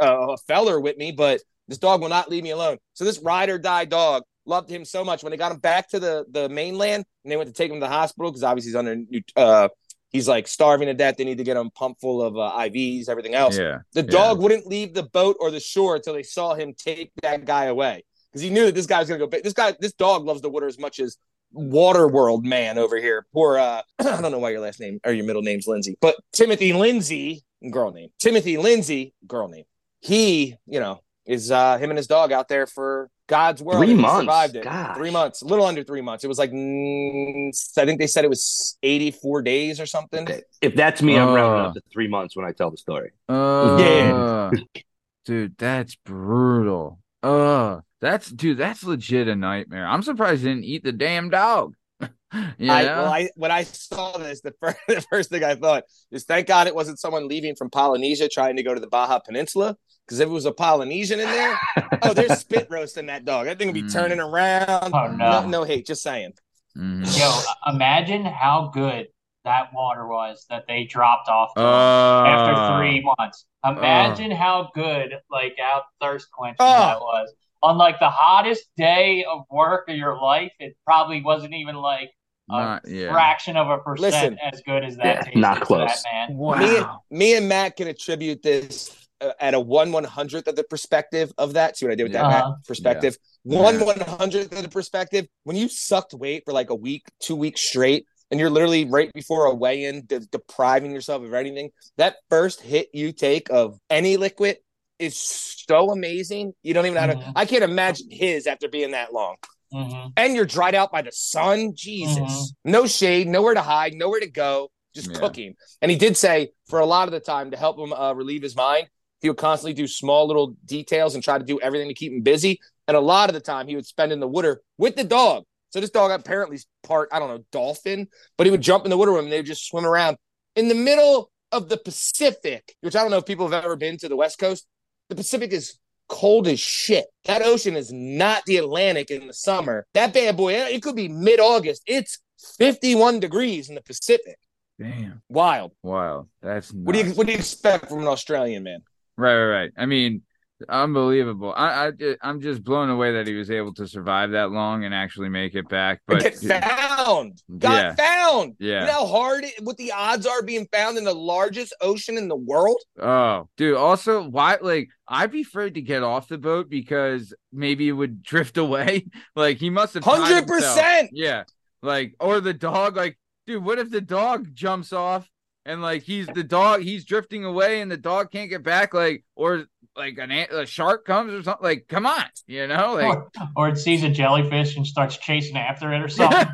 [0.00, 2.76] a, a, a feller with me, but this dog will not leave me alone.
[2.92, 5.88] So this ride or die dog loved him so much when they got him back
[5.90, 8.70] to the the mainland and they went to take him to the hospital because obviously
[8.70, 8.96] he's under
[9.36, 9.68] uh
[10.10, 11.16] he's like starving to death.
[11.16, 13.56] They need to get him pumped full of uh, IVs, everything else.
[13.56, 13.78] Yeah.
[13.92, 14.10] The Yeah.
[14.10, 17.66] dog wouldn't leave the boat or the shore until they saw him take that guy
[17.66, 19.30] away because he knew that this guy was going to go.
[19.30, 19.44] big.
[19.44, 21.16] This guy, this dog loves the water as much as
[21.52, 23.26] Water World man over here.
[23.32, 26.16] Poor, uh, I don't know why your last name or your middle name's Lindsay, but
[26.32, 28.10] Timothy Lindsay, girl name.
[28.18, 29.64] Timothy Lindsay, girl name.
[30.00, 33.84] He, you know, is uh him and his dog out there for God's world.
[33.84, 34.22] Three months?
[34.22, 34.64] Survived it.
[34.64, 34.96] Gosh.
[34.96, 35.42] Three months.
[35.42, 36.24] A little under three months.
[36.24, 40.22] It was like mm, I think they said it was 84 days or something.
[40.24, 40.42] Okay.
[40.60, 41.68] If that's me, I'm rounding Uh.
[41.68, 43.12] up to three months when I tell the story.
[43.28, 44.50] Uh,
[45.24, 46.98] dude, that's brutal.
[47.22, 49.86] Uh, that's dude, that's legit a nightmare.
[49.86, 51.74] I'm surprised he didn't eat the damn dog.
[52.00, 55.84] you I, well, I when I saw this, the first, the first thing I thought
[56.10, 59.18] is, thank God it wasn't someone leaving from Polynesia trying to go to the Baja
[59.20, 59.76] Peninsula.
[60.10, 61.56] Because if it was a Polynesian in there,
[62.02, 63.46] oh, they're spit roasting that dog.
[63.46, 63.92] That thing would be Mm.
[63.92, 64.90] turning around.
[64.92, 65.42] Oh, no.
[65.42, 66.32] no, no hate, just saying.
[66.76, 67.06] Mhm.
[67.16, 69.06] Yo, imagine how good
[69.44, 73.46] that water was that they dropped off Uh, after three months.
[73.64, 76.66] Imagine how good, like, how thirst quenching Oh.
[76.66, 77.32] that was.
[77.62, 82.10] On like the hottest day of work of your life, it probably wasn't even like
[82.50, 83.12] a Not, yeah.
[83.12, 84.38] fraction of a percent Listen.
[84.40, 86.02] as good as that Yeah, not close.
[86.02, 86.36] that man.
[86.58, 86.82] Me,
[87.16, 88.94] me and Matt can attribute this uh,
[89.38, 91.76] at a one one hundredth of the perspective of that.
[91.76, 92.52] See what I did with that, Uh-huh.
[92.66, 93.16] Perspective.
[93.42, 95.26] One one hundredth of the perspective.
[95.44, 99.12] When you sucked weight for like a week, two weeks straight, and you're literally right
[99.12, 103.78] before a weigh in, de- depriving yourself of anything, that first hit you take of
[103.88, 104.58] any liquid
[104.98, 106.52] is so amazing.
[106.62, 107.32] You don't even know how to.
[107.34, 109.36] I can't imagine his after being that long.
[109.72, 111.72] hmm And you're dried out by the sun.
[111.74, 112.18] Jesus.
[112.18, 112.46] Mhm.
[112.64, 115.18] No shade, nowhere to hide, nowhere to go, just Yeah.
[115.18, 115.54] cooking.
[115.80, 118.42] And he did say for a lot of the time to help him uh, relieve
[118.42, 118.88] his mind,
[119.20, 122.22] he would constantly do small little details and try to do everything to keep him
[122.22, 122.60] busy.
[122.88, 125.44] And a lot of the time he would spend in the water with the dog.
[125.70, 128.90] So this dog apparently is part, I don't know, dolphin, but he would jump in
[128.90, 130.16] the water with him and they would just swim around
[130.56, 133.96] in the middle of the Pacific, which I don't know if people have ever been
[133.98, 134.66] to the West Coast.
[135.08, 135.78] The Pacific is
[136.08, 137.06] cold as shit.
[137.24, 139.86] That ocean is not the Atlantic in the summer.
[139.94, 141.82] That bad boy, it could be mid August.
[141.86, 142.18] It's
[142.58, 144.36] 51 degrees in the Pacific.
[144.78, 145.22] Damn.
[145.28, 145.72] Wild.
[145.82, 146.28] Wild.
[146.40, 148.80] That's What do you what do you expect from an Australian man?
[149.20, 149.70] Right, right, right.
[149.76, 150.22] I mean,
[150.68, 151.52] unbelievable.
[151.56, 154.94] I, I, I'm just blown away that he was able to survive that long and
[154.94, 156.00] actually make it back.
[156.06, 157.42] But Get found.
[157.58, 157.94] Got Yeah.
[157.94, 158.56] found.
[158.58, 161.74] yeah, You know how hard it, what the odds are being found in the largest
[161.80, 162.80] ocean in the world?
[163.00, 163.76] Oh, dude.
[163.76, 164.58] Also, why?
[164.60, 169.06] Like, I'd be afraid to get off the boat because maybe it would drift away.
[169.36, 171.10] like, he must have hundred percent.
[171.12, 171.44] Yeah.
[171.82, 172.96] Like, or the dog.
[172.96, 175.28] Like, dude, what if the dog jumps off
[175.70, 178.92] and like he's the dog, he's drifting away and the dog can't get back?
[178.94, 181.62] Like, or like an ant, a shark comes or something.
[181.64, 182.94] Like, come on, you know?
[182.94, 186.46] Like, Or, or it sees a jellyfish and starts chasing after it or something.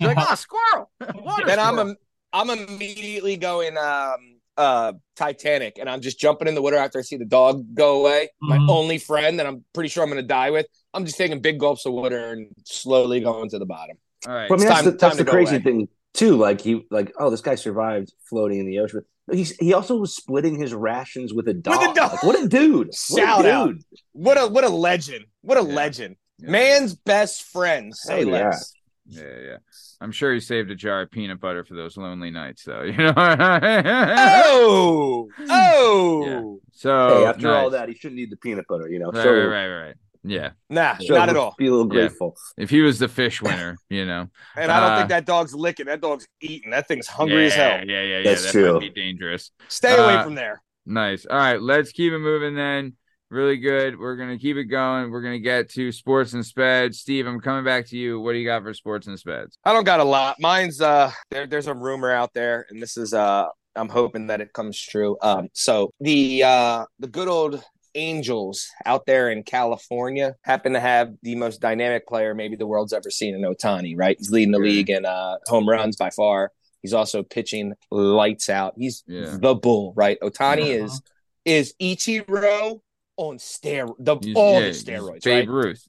[0.00, 0.90] like, oh, squirrel.
[1.24, 1.90] Water Then I'm squirrel.
[1.90, 1.96] a,
[2.36, 4.16] I'm immediately going um
[4.56, 8.00] uh Titanic and I'm just jumping in the water after I see the dog go
[8.00, 8.28] away.
[8.40, 8.68] My Mhm.
[8.68, 10.66] only friend that I'm pretty sure I'm gonna die with.
[10.92, 13.96] I'm just taking big gulps of water and slowly going to the bottom.
[14.26, 14.48] All right.
[14.48, 15.62] But I mean, It's that's time- the, that's time the go crazy away.
[15.64, 16.36] thing too.
[16.36, 19.02] Like he, like oh, this guy survived floating in the ocean.
[19.30, 21.94] He's, he also was splitting his rations with a dog.
[21.94, 22.12] dog.
[22.12, 22.94] Like, what a dude!
[22.94, 23.66] Shout what a out.
[23.68, 23.82] dude.
[24.12, 25.26] What a what a legend.
[25.42, 25.74] What a Yeah.
[25.74, 26.16] legend.
[26.38, 26.50] Yeah.
[26.50, 27.94] Man's best friend.
[27.94, 28.32] Say Hell yeah.
[28.48, 28.72] less.
[29.10, 29.56] Yeah, yeah.
[30.00, 32.82] I'm sure he saved a jar of peanut butter for those lonely nights, though.
[32.82, 33.12] You know.
[33.16, 38.88] Oh, oh, So hey, after all that, he shouldn't need the peanut butter.
[38.88, 39.94] You know, right, so right, right, right.
[40.28, 40.50] Yeah.
[40.68, 41.54] nah, so not at all.
[41.58, 42.06] Be a little Yeah.
[42.08, 42.36] grateful.
[42.56, 44.28] If he was the fish winner, you know.
[44.56, 45.86] And I don't Uh, think that dog's licking.
[45.86, 46.70] That dog's eating.
[46.70, 47.70] That thing's hungry yeah, as hell.
[47.86, 48.22] Yeah, yeah, yeah.
[48.24, 48.72] That's that true.
[48.74, 49.50] might be dangerous.
[49.68, 50.62] Stay away Uh, from there.
[50.86, 51.26] Nice.
[51.26, 52.94] All right, let's keep it moving then.
[53.30, 53.98] Really good.
[53.98, 55.10] We're gonna keep it going.
[55.10, 56.94] We're gonna get to sports and speds.
[56.94, 58.18] Steve, I'm coming back to you.
[58.20, 59.58] What do you got for sports and speds?
[59.64, 60.36] I don't got a lot.
[60.40, 63.44] Mine's uh there, there's a rumor out there, and this is uh
[63.76, 65.18] I'm hoping that it comes true.
[65.20, 67.62] Um so the uh the good old
[67.98, 72.92] Angels out there in California happen to have the most dynamic player maybe the world's
[72.92, 74.16] ever seen in Otani, right?
[74.18, 76.52] He's leading the league in uh home runs by far.
[76.80, 78.74] He's also pitching lights out.
[78.76, 79.36] He's Yeah.
[79.40, 80.18] the bull, right?
[80.20, 80.84] Otani Yeah.
[80.84, 81.02] is
[81.44, 82.80] is Ichiro
[83.16, 85.66] on steroids, the all yeah, the steroids, Babe right?
[85.66, 85.88] Ruth.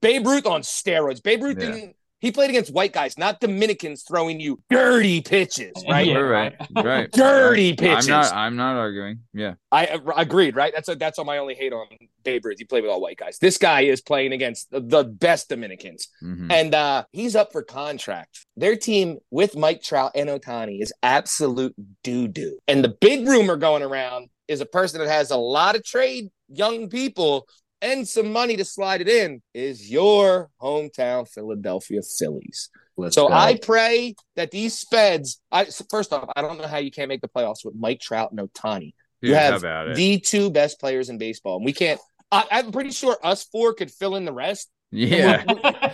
[0.00, 1.22] Babe Ruth on steroids.
[1.22, 1.70] Babe Ruth Yeah.
[1.70, 1.96] didn't.
[2.20, 6.06] He played against white guys, not Dominicans throwing you dirty pitches, right?
[6.06, 7.12] Yeah, right, right, right.
[7.12, 8.08] Dirty pitches.
[8.08, 8.32] I'm not.
[8.34, 9.20] I'm not arguing.
[9.32, 9.54] Yeah.
[9.70, 10.72] I uh, agreed, right?
[10.74, 11.86] That's a, that's all my only hate on
[12.24, 12.58] Babe Ruth.
[12.58, 13.38] He played with all white guys.
[13.38, 16.50] This guy is playing against the, the best Dominicans, Mhm.
[16.50, 18.46] and uh, he's up for contract.
[18.56, 22.58] Their team with Mike Trout and Otani is absolute doo doo.
[22.66, 26.30] And the big rumor going around is a person that has a lot of trade
[26.48, 27.46] young people
[27.82, 32.70] and some money to slide it in is your hometown Philadelphia Phillies.
[32.96, 33.34] Let's So go.
[33.34, 35.38] I pray that these speds.
[35.52, 38.32] I first off, I don't know how you can't make the playoffs with Mike Trout
[38.32, 38.94] and Otani.
[39.20, 42.00] You how have the two best players in baseball, and we can't.
[42.30, 44.68] I, I'm pretty sure us four could fill in the rest.
[44.90, 45.44] yeah.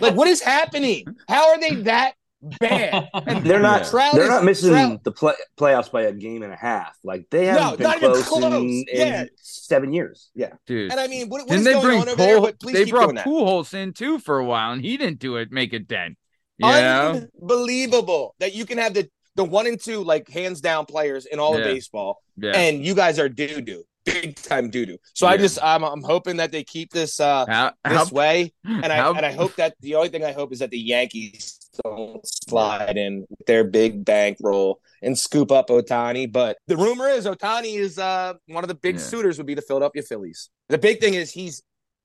[0.01, 1.05] Like, what is happening?
[1.29, 2.13] How are they that
[2.59, 3.09] bad?
[3.13, 3.83] And They're not.
[3.83, 3.89] Yeah.
[3.89, 6.97] Trout They're is- not missing Trout- the play, playoffs by a game and a half.
[7.03, 8.43] Like they haven't been not even close, close.
[8.53, 9.25] in, in Yeah.
[9.67, 10.29] Seven years.
[10.35, 10.91] Yeah, dude.
[10.91, 12.37] And I mean, what, what they going on over there?
[12.37, 12.41] Pujols?
[12.43, 13.25] But please They keep brought doing that.
[13.25, 15.51] Pujols in too for a while, and he didn't do it.
[15.51, 16.17] Make a dent.
[16.57, 17.27] You know?
[17.41, 21.39] Unbelievable that you can have the the one and two like hands down players in
[21.39, 22.51] all of baseball, Yeah.
[22.51, 24.97] and you guys are doo doo, big time doo doo.
[25.13, 28.53] So I just I'm I'm hoping that they keep this uh How, this how, way,
[28.63, 30.79] and I how- and I hope that the only thing I hope is that the
[30.79, 36.31] Yankees don't slide in with their big bank roll and scoop up Otani.
[36.31, 39.01] But the rumor is Otani is uh one of the big Yeah.
[39.01, 40.49] suitors would be the Philadelphia Phillies.
[40.69, 41.61] The big thing is he's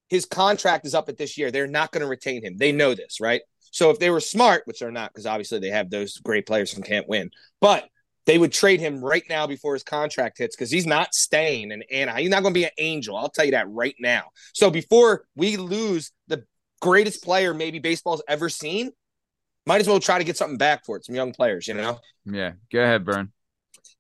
[0.09, 1.53] his contract is up at this year.
[1.53, 2.57] They're not going to retain him.
[2.57, 3.43] They know this, right?
[3.71, 6.75] So if they were smart, which they're not, because obviously they have those great players
[6.75, 7.89] and can't win, but
[8.31, 11.83] they would trade him right now before his contract hits because he's not staying in
[11.91, 12.21] Anaheim.
[12.21, 13.17] He's not going to be an angel.
[13.17, 14.27] I'll tell you that right now.
[14.55, 16.45] So before we lose the
[16.81, 18.93] greatest player maybe baseball's ever seen,
[19.67, 21.05] might as well try to get something back for it.
[21.05, 21.99] Some young players, you know.
[22.25, 22.53] yeah.
[22.73, 23.33] Go ahead, Burn.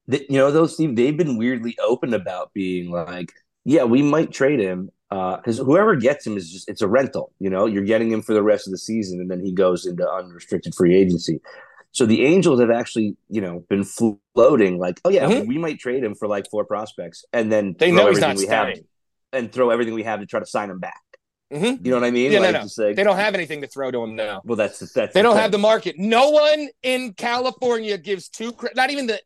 [0.08, 3.32] Th- you know, those Steve, they've been weirdly open about being like,
[3.64, 7.32] yeah, we might trade him uh, because whoever gets him is just it's a rental.
[7.40, 9.86] You know, you're getting him for the rest of the season, and then he goes
[9.86, 11.40] into unrestricted free agency.
[11.92, 15.46] So the Angels have actually, you know, been floating like, oh yeah, Mhm.
[15.46, 18.46] we might trade him for like four prospects, and then They know he's not we
[18.46, 18.86] have staying.
[19.32, 21.02] and throw everything we have to try to sign him back.
[21.52, 21.84] Mhm.
[21.84, 22.30] You know what I mean?
[22.30, 22.62] Yeah, no, like, no.
[22.62, 24.40] just like- They don't have anything to throw to him now.
[24.44, 25.42] Well, that's that's They don't thing.
[25.42, 25.96] have the market.
[25.98, 28.52] No one in California gives two.
[28.52, 29.20] cra- Not even the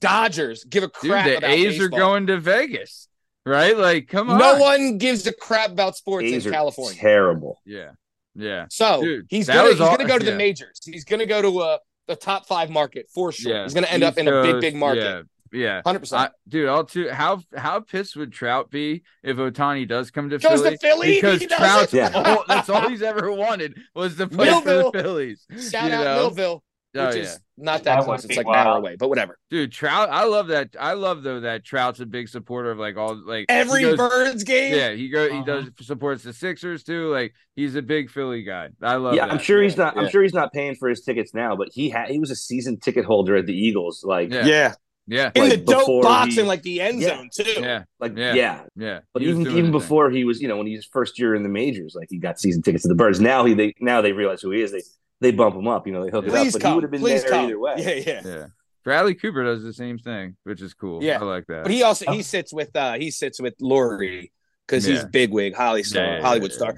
[0.00, 1.02] Dodgers give a crap.
[1.02, 3.06] Dude, crap the about A's are going to Vegas,
[3.46, 3.76] right?
[3.76, 4.38] Like, come on.
[4.38, 7.00] No one gives a crap about sports A's in are California.
[7.00, 7.60] terrible.
[7.64, 7.90] Yeah.
[8.34, 8.66] Yeah.
[8.70, 10.80] So Dude, he's gonna he's all- gonna go to the majors.
[10.84, 11.78] He's gonna go to uh,
[12.08, 13.52] the top five market for sure.
[13.52, 13.62] Yeah.
[13.62, 15.02] He's gonna end up East in a big big market.
[15.02, 15.22] Yeah.
[15.50, 15.82] Yeah.
[15.84, 16.32] Hundred I, percent.
[16.48, 17.08] dude, I'll too.
[17.10, 20.70] How how pissed would Trout be if Otani does come to Goes Philly?
[20.70, 21.14] to Philly.
[21.14, 21.98] Because He does Trout's it.
[21.98, 22.10] Yeah.
[22.14, 25.46] all, that's all he's ever wanted was to play for the Phillies.
[25.70, 26.16] Shout you out know?
[26.16, 26.62] Millville,
[26.96, 27.22] Oh, which yeah.
[27.22, 28.24] is not That that close.
[28.24, 29.38] It's be like an hour away, but whatever.
[29.50, 30.08] Dude, Trout.
[30.10, 30.74] I love that.
[30.80, 34.42] I love though that Trout's a big supporter of like all like Every goes- Birds
[34.44, 34.74] game.
[34.74, 35.24] Yeah, he go.
[35.28, 35.44] He Uh-huh.
[35.44, 37.10] does supports the Sixers too.
[37.10, 38.70] Like he's a big Philly guy.
[38.80, 39.14] I love.
[39.14, 39.32] yeah, that.
[39.34, 39.96] I'm sure he's not.
[39.96, 40.02] Yeah.
[40.02, 42.08] I'm sure he's not paying for his tickets now, but he had.
[42.10, 44.02] He was a season ticket holder at the Eagles.
[44.04, 44.46] Like, Yeah.
[44.46, 44.74] yeah.
[45.10, 47.08] Yeah, In Like, the dope before box he- in like the end Yeah.
[47.16, 47.50] zone too.
[47.62, 48.34] yeah, like Yeah.
[48.34, 48.60] yeah.
[48.76, 49.00] yeah.
[49.14, 49.72] But He even even his thing.
[49.72, 52.18] before he was, you know, when he was first year in the majors, like he
[52.18, 53.18] got season tickets to the Birds.
[53.20, 54.70] Now he they now they realize who he is.
[54.72, 54.82] They
[55.20, 55.86] they bump him up.
[55.86, 56.62] You know, they hook it Please up.
[56.62, 57.44] But he would have been Please there come.
[57.46, 57.74] either way.
[57.78, 58.20] Yeah, yeah.
[58.24, 58.46] Yeah.
[58.84, 61.02] Bradley Cooper does the same thing, which is cool.
[61.02, 61.18] Yeah.
[61.20, 61.64] I like that.
[61.64, 64.30] But he also he sits with uh he sits with Lurie
[64.66, 65.06] because he's Yeah.
[65.12, 66.74] bigwig, Holly star, Yeah, yeah, Hollywood yeah, star.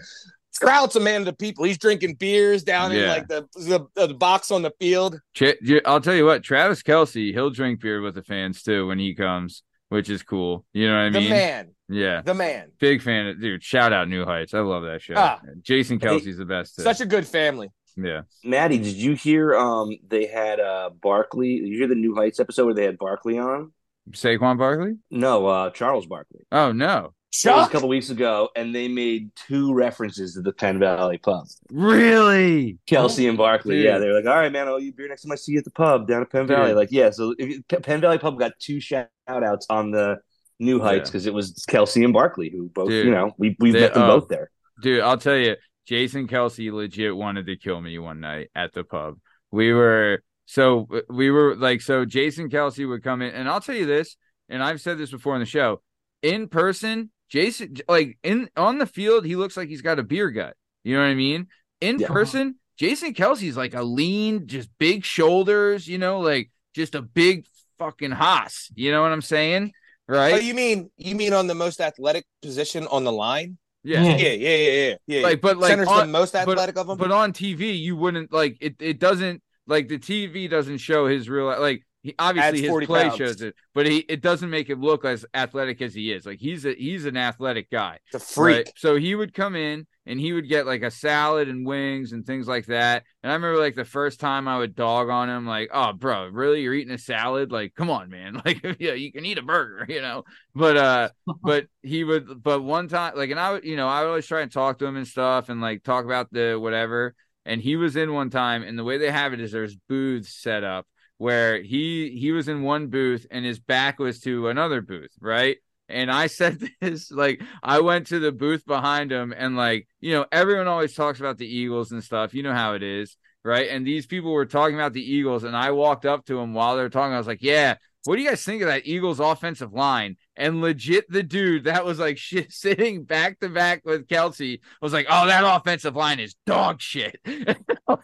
[0.55, 1.65] Trout's a man of the people.
[1.65, 5.21] He's drinking beers down in like the, the the box on the field.
[5.35, 8.89] Ch- J- I'll tell you what, Travis Kelce, he'll drink beer with the fans too
[8.89, 10.65] when he comes, which is cool.
[10.73, 11.23] You know what I mean?
[11.25, 12.23] the man, Yeah.
[12.23, 12.73] the man.
[12.81, 13.63] Big fan of dude.
[13.63, 14.53] Shout out New Heights.
[14.53, 15.15] I love that show.
[15.17, 15.41] Ah.
[15.63, 16.77] Jason Kelce's the best.
[16.77, 16.83] Too.
[16.83, 17.69] Such a good family.
[17.97, 18.23] Yeah.
[18.45, 19.55] Maddie, did you hear?
[19.55, 21.61] Um, they had uh Barkley.
[21.61, 23.73] Did you hear the New Heights episode where they had Barkley on?
[24.13, 24.97] Saquon Barkley?
[25.11, 26.41] No, uh, Charles Barkley.
[26.51, 27.15] Oh no.
[27.33, 31.17] It was a couple weeks ago, and they made two references to the Penn Valley
[31.17, 31.47] pub.
[31.71, 32.79] Really?
[32.89, 33.77] Kelce and Barkley.
[33.77, 33.85] Dude.
[33.85, 35.59] Yeah, they were like, "All right, man, I'll eat beer next time I see you
[35.59, 36.57] at the pub down at Penn Dude.
[36.57, 37.11] Valley." Like, yeah.
[37.11, 40.19] So if, P- Penn Valley pub got two shout outs on the
[40.59, 41.13] New Heights Yeah.
[41.13, 43.07] because it was Kelce and Barkley who both, Dude.
[43.07, 44.19] you know, we we They- met them oh.
[44.21, 44.51] both there.
[44.83, 45.55] Dude, I'll tell you,
[45.87, 49.19] Jason Kelce legit wanted to kill me one night at the pub.
[49.51, 53.75] We were so we were like so Jason Kelce would come in, and I'll tell
[53.75, 54.17] you this,
[54.49, 55.81] and I've said this before in the show.
[56.23, 60.31] In person, Jason like in on the field, he looks like he's got a beer
[60.31, 60.57] gut.
[60.85, 61.49] You know what I mean?
[61.81, 62.09] In Yeah.
[62.09, 67.47] person, Jason Kelce's like a lean, just big shoulders, you know, like just a big
[67.79, 68.71] fucking hoss.
[68.75, 69.73] You know what I'm saying?
[70.09, 70.35] Oh, right?
[70.35, 73.59] oh, you mean you mean on the most athletic position on the line?
[73.83, 74.03] Yeah.
[74.03, 74.17] Yeah.
[74.17, 74.95] Yeah, yeah, yeah, yeah.
[75.07, 75.23] yeah.
[75.23, 76.99] Like, but like center's on- the most but- athletic of them.
[76.99, 78.77] But on TV, you wouldn't like it.
[78.81, 81.85] It doesn't like the TV doesn't show his real like.
[82.03, 83.17] He, obviously, his play pounds.
[83.19, 86.25] shows it, but he it doesn't make him look as athletic as he is.
[86.25, 88.57] Like he's a he's an athletic guy, the freak.
[88.57, 88.73] right?
[88.77, 92.27] So he would come in and he would get like a salad and wings and
[92.27, 93.05] things like that.
[93.23, 96.29] And I remember like the first time I would dog on him, like, oh, bro,
[96.29, 97.53] really, you're eating a salad?
[97.53, 98.41] Like, come on, man.
[98.45, 100.25] Like, yeah, you can eat a burger, you know.
[100.55, 101.09] But uh,
[101.43, 104.27] but he would but one time like and i would you know i would always
[104.27, 107.77] try and talk to him and stuff and like talk about the whatever and he
[107.77, 110.87] was in one time and the way they have it is there's booths set up
[111.19, 115.59] where he he was in one booth and his back was to another booth right
[115.91, 120.13] and i said this like i went to the booth behind him and like you
[120.13, 122.35] know everyone always talks about the eagles and stuff.
[122.35, 123.71] You know how it is right?
[123.71, 126.77] And these people were talking about the eagles and i walked up to him while
[126.77, 127.15] they were talking.
[127.15, 130.17] I was like yeah what do you guys think of that Eagles offensive line?
[130.41, 134.93] And legit the dude that was like shit sitting back to back with Kelce was
[134.93, 137.57] like, "Oh, that offensive line is dog shit." I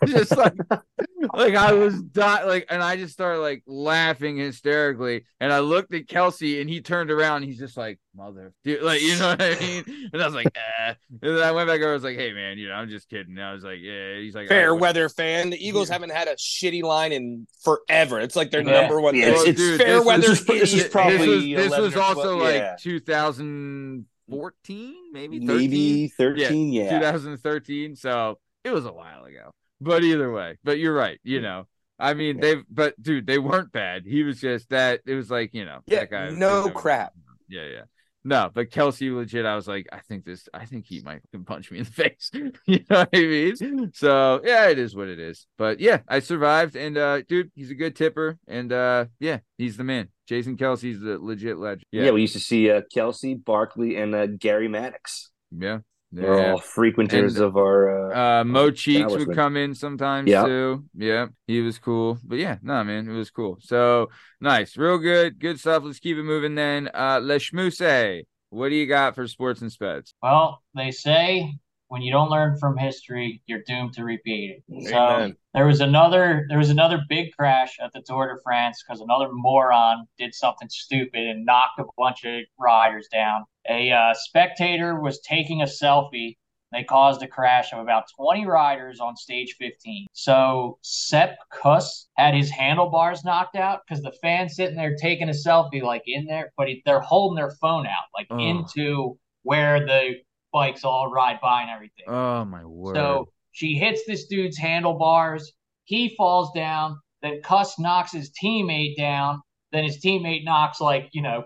[0.03, 0.53] was just like,
[1.35, 5.95] like I was di- like, and I just started like laughing hysterically, and I looked
[5.95, 9.29] at Kelce, and he turned around, and he's just like, "Mother," dude, like you know
[9.29, 9.85] what I mean?
[10.13, 12.33] And I was like, "Eh," and then I went back over, I was like, "Hey,
[12.33, 14.75] man, you know, I'm just kidding." And I was like, "Yeah," he's like, Fair "All
[14.75, 15.51] right, weather fan.
[15.51, 15.95] The Eagles Yeah.
[15.95, 18.19] haven't had a shitty line in forever.
[18.21, 18.81] It's like their Yeah.
[18.83, 19.15] number one.
[19.15, 20.21] Yeah, it's, it's- it's fair this weather.
[20.29, 22.77] this is- this is probably this was, this was also 12 like yeah.
[22.79, 25.57] 2014, maybe 13?
[25.57, 26.91] Maybe 13, yeah.
[26.91, 27.97] 2013.
[27.97, 29.51] So it was a while ago.
[29.81, 31.19] But either way, but you're right.
[31.23, 31.67] You know,
[31.99, 32.43] I mean, Yeah.
[32.43, 34.05] they've, but dude, they weren't bad.
[34.07, 35.01] He was just that.
[35.07, 36.31] It was like, you know, Yeah, that guy.
[36.31, 37.13] no crap.
[37.49, 37.83] Yeah, yeah.
[38.27, 41.71] No, but Kelce legit, I was like, I think this, I think he might punch
[41.71, 42.31] me in the face.
[42.67, 43.93] you know what I mean?
[43.95, 45.47] So yeah, it is what it is.
[45.57, 49.77] But yeah, I survived, and uh, dude, he's a good tipper, and uh, yeah, he's
[49.77, 50.09] the man.
[50.27, 51.85] Jason Kelce's the legit legend.
[51.93, 52.11] Yeah.
[52.11, 55.31] we used to see uh, Kelce, Barkley, and uh, Gary Maddox.
[55.57, 55.79] yeah,
[56.25, 56.53] yeah.
[56.53, 58.13] all frequenters And, of our.
[58.13, 60.45] Uh, Uh, Mo Cheeks would come in sometimes Yeah.
[60.45, 60.85] too.
[60.95, 62.19] Yeah, he was cool.
[62.25, 63.59] But yeah, no man, it was cool.
[63.61, 64.09] So
[64.41, 65.83] nice, real good, good stuff.
[65.85, 66.89] Let's keep it moving then.
[66.95, 70.15] Uh, Le Schmuse, what do you got for sports and speds?
[70.23, 71.53] Well, they say
[71.89, 74.89] when you don't learn from history, you're doomed to repeat it.
[74.89, 79.01] So there was another there was another big crash at the Tour de France because
[79.01, 83.45] another moron did something stupid and knocked a bunch of riders down.
[83.69, 86.37] A uh, spectator was taking a selfie.
[86.73, 90.07] They caused a crash of about 20 riders on stage 15.
[90.13, 95.33] So Sepp Kuss had his handlebars knocked out because the fans sitting there taking a
[95.33, 98.39] selfie like in there, but he, they're holding their phone out like Oh.
[98.39, 100.15] into where the
[100.53, 102.05] bikes all ride by and everything.
[102.09, 102.97] Oh my word!
[102.97, 105.53] So she hits this dude's handlebars.
[105.85, 106.99] He falls down.
[107.23, 109.41] Then Kuss knocks his teammate down.
[109.73, 111.45] Then his teammate knocks like, you know,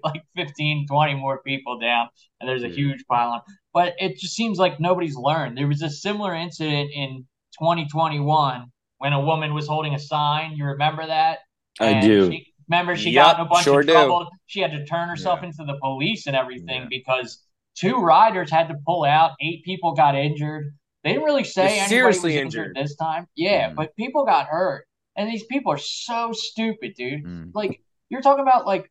[0.04, 2.08] like 15, 20 more people down.
[2.40, 2.74] And there's a Yeah.
[2.74, 3.40] huge pile on.
[3.74, 5.56] But it just seems like nobody's learned.
[5.56, 7.26] There was a similar incident in
[7.58, 8.66] 2021
[8.98, 10.52] when a woman was holding a sign.
[10.56, 11.40] You remember that?
[11.80, 12.30] I And do.
[12.30, 13.92] She, remember, she Yup, got in a bunch sure of do.
[13.92, 14.28] trouble.
[14.46, 15.48] She had to turn herself Yeah.
[15.48, 16.88] into the police and everything Yeah.
[16.90, 17.42] because
[17.74, 19.32] two riders had to pull out.
[19.40, 20.74] Eight people got injured.
[21.02, 22.68] They didn't really say They're seriously injured.
[22.68, 22.76] injured.
[22.76, 23.26] this time.
[23.34, 23.74] Yeah, Mhm.
[23.76, 27.24] but people got hurt, and these people are so stupid, dude.
[27.24, 27.50] Mm.
[27.54, 28.88] Like you're talking about, like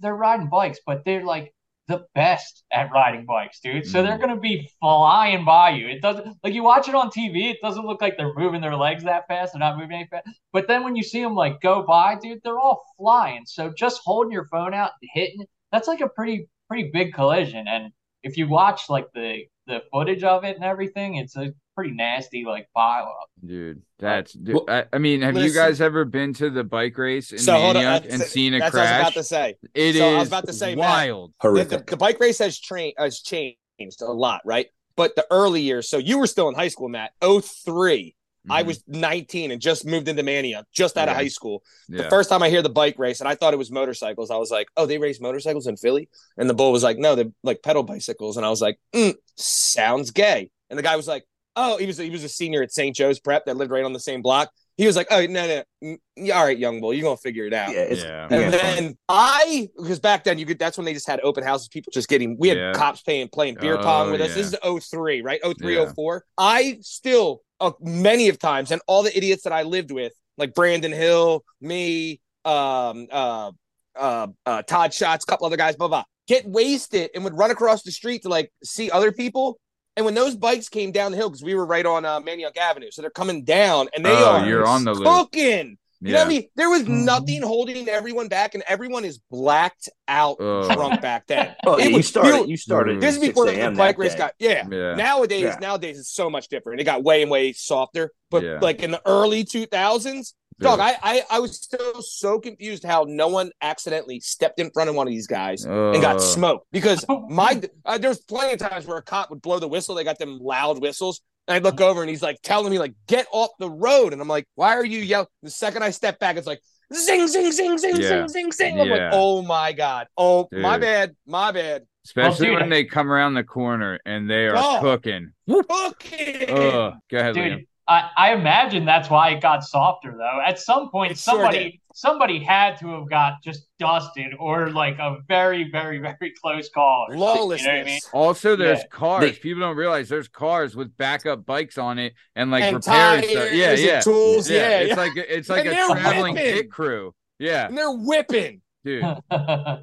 [0.00, 1.52] they're riding bikes, but they're like
[1.88, 3.86] the best at riding bikes, dude.
[3.86, 4.20] So they're Mhm.
[4.20, 5.88] gonna be flying by you.
[5.88, 7.50] It doesn't like you watch it on TV.
[7.50, 9.52] It doesn't look like they're moving their legs that fast.
[9.52, 10.28] They're not moving any fast.
[10.52, 13.44] But then when you see them like go by, dude, they're all flying.
[13.46, 17.68] So just holding your phone out and hitting, that's like a pretty pretty big collision.
[17.68, 21.92] And if you watch like the the footage of it and everything, it's a pretty
[21.94, 23.28] nasty like pile up.
[23.46, 24.32] Dude, that's.
[24.32, 27.38] Dude, Well, I, I mean, have you guys ever been to the bike race in
[27.38, 29.00] So hold on, Manayunk that's- and seen a that's what I was crash?
[29.02, 29.56] about to say.
[29.74, 31.30] It is So I was about to say, Matt, wild.
[31.30, 31.86] The, the, Horrific.
[31.86, 33.56] the bike race has trained has changed
[34.00, 34.66] a lot, right?
[34.96, 37.12] But the early years, so you were still in high school, Matt.
[37.22, 38.14] 03.
[38.48, 38.66] I Mhm.
[38.66, 41.64] was 19 and just moved into Manayunk, just out of high school.
[41.88, 42.02] Yeah.
[42.04, 44.36] The first time I hear the bike race, and I thought it was motorcycles, I
[44.36, 46.08] was like, "Oh, they race motorcycles in Philly?"
[46.38, 49.14] And the bull was like, "No, they're like pedal bicycles." And I was like, mm,
[49.34, 51.24] "Sounds gay." And the guy was like,
[51.56, 52.94] "Oh, he was he was a senior at St.
[52.94, 55.96] Joe's Prep that lived right on the same block." He was like, "Oh, no, no,
[56.16, 58.28] yeah, all right, young bull, you're gonna figure it out." Yeah, it's, Yeah.
[58.30, 61.42] yeah, And then I, because back then you could, that's when they just had open
[61.44, 62.72] houses, people just getting, we had Yeah.
[62.72, 64.34] cops paying, playing beer Oh, pong with us.
[64.34, 65.40] This is 03, right?
[65.42, 65.86] 03, Yeah.
[65.94, 66.24] 04.
[66.36, 70.52] I still, uh, many of times, and all the idiots that I lived with, like
[70.52, 73.52] Brandon Hill, me, um, uh,
[73.98, 77.50] uh, uh, Todd Shots, a couple other guys, blah, blah, get wasted and would run
[77.50, 79.58] across the street to like see other people.
[79.96, 82.56] And when those bikes came down the hill, because we were right on uh, Manayunk
[82.58, 85.06] Avenue, so they're coming down and they Oh, are you're on the loop.
[85.32, 85.78] cooking.
[86.02, 86.48] You know what I mean?
[86.56, 87.04] There was Mhm.
[87.04, 90.70] nothing holding everyone back, and everyone is blacked out Ugh.
[90.70, 91.56] drunk back then.
[91.66, 92.30] Oh, yeah, It you was started.
[92.32, 93.00] real- You started.
[93.00, 94.18] This is before the bike race day.
[94.18, 94.66] got yeah.
[94.70, 94.94] Yeah.
[94.94, 95.56] Nowadays, Yeah.
[95.58, 96.82] nowadays it's so much different.
[96.82, 98.12] It got way and way softer.
[98.30, 98.58] But Yeah.
[98.60, 103.04] like in the early two thousands, dog, I, I I was still so confused how
[103.08, 107.04] no one accidentally stepped in front of one of these guys and got smoked because
[107.28, 109.94] my uh, there was plenty of times where a cop would blow the whistle.
[109.94, 111.20] They got them loud whistles.
[111.48, 114.20] And I'd look over and he's like telling me like get off the road, and
[114.20, 115.28] I'm like, why are you yelling?
[115.44, 116.60] The second I step back, it's like
[116.92, 118.26] zing zing zing zing Yeah.
[118.26, 118.80] zing zing zing.
[118.80, 118.92] I'm Yeah.
[118.94, 121.82] like, oh my god, oh my bad, my bad.
[122.04, 124.78] Especially dude, when they come around the corner and they are Oh.
[124.80, 125.32] cooking.
[125.48, 126.46] Okay.
[126.48, 126.94] Ugh.
[127.10, 127.66] Go ahead, Liam.
[127.88, 130.40] Dude, I, I imagine that's why it got softer though.
[130.44, 134.98] At some point, It sure somebody somebody had to have got just dusted or like
[134.98, 137.06] a very, very, very close call.
[137.10, 137.64] Lawlessness.
[137.66, 138.00] You know I mean?
[138.12, 138.86] Also, there's Yeah.
[138.90, 139.20] cars.
[139.22, 143.20] They- People don't realize there's cars with backup bikes on it and like and repair
[143.20, 143.52] tires stuff.
[143.52, 144.00] Yeah, and yeah.
[144.00, 144.50] tools.
[144.50, 146.52] Yeah, it's like it's like And a traveling whipping.
[146.54, 147.14] pit crew.
[147.38, 148.62] Yeah, and they're whipping.
[148.86, 149.02] Dude.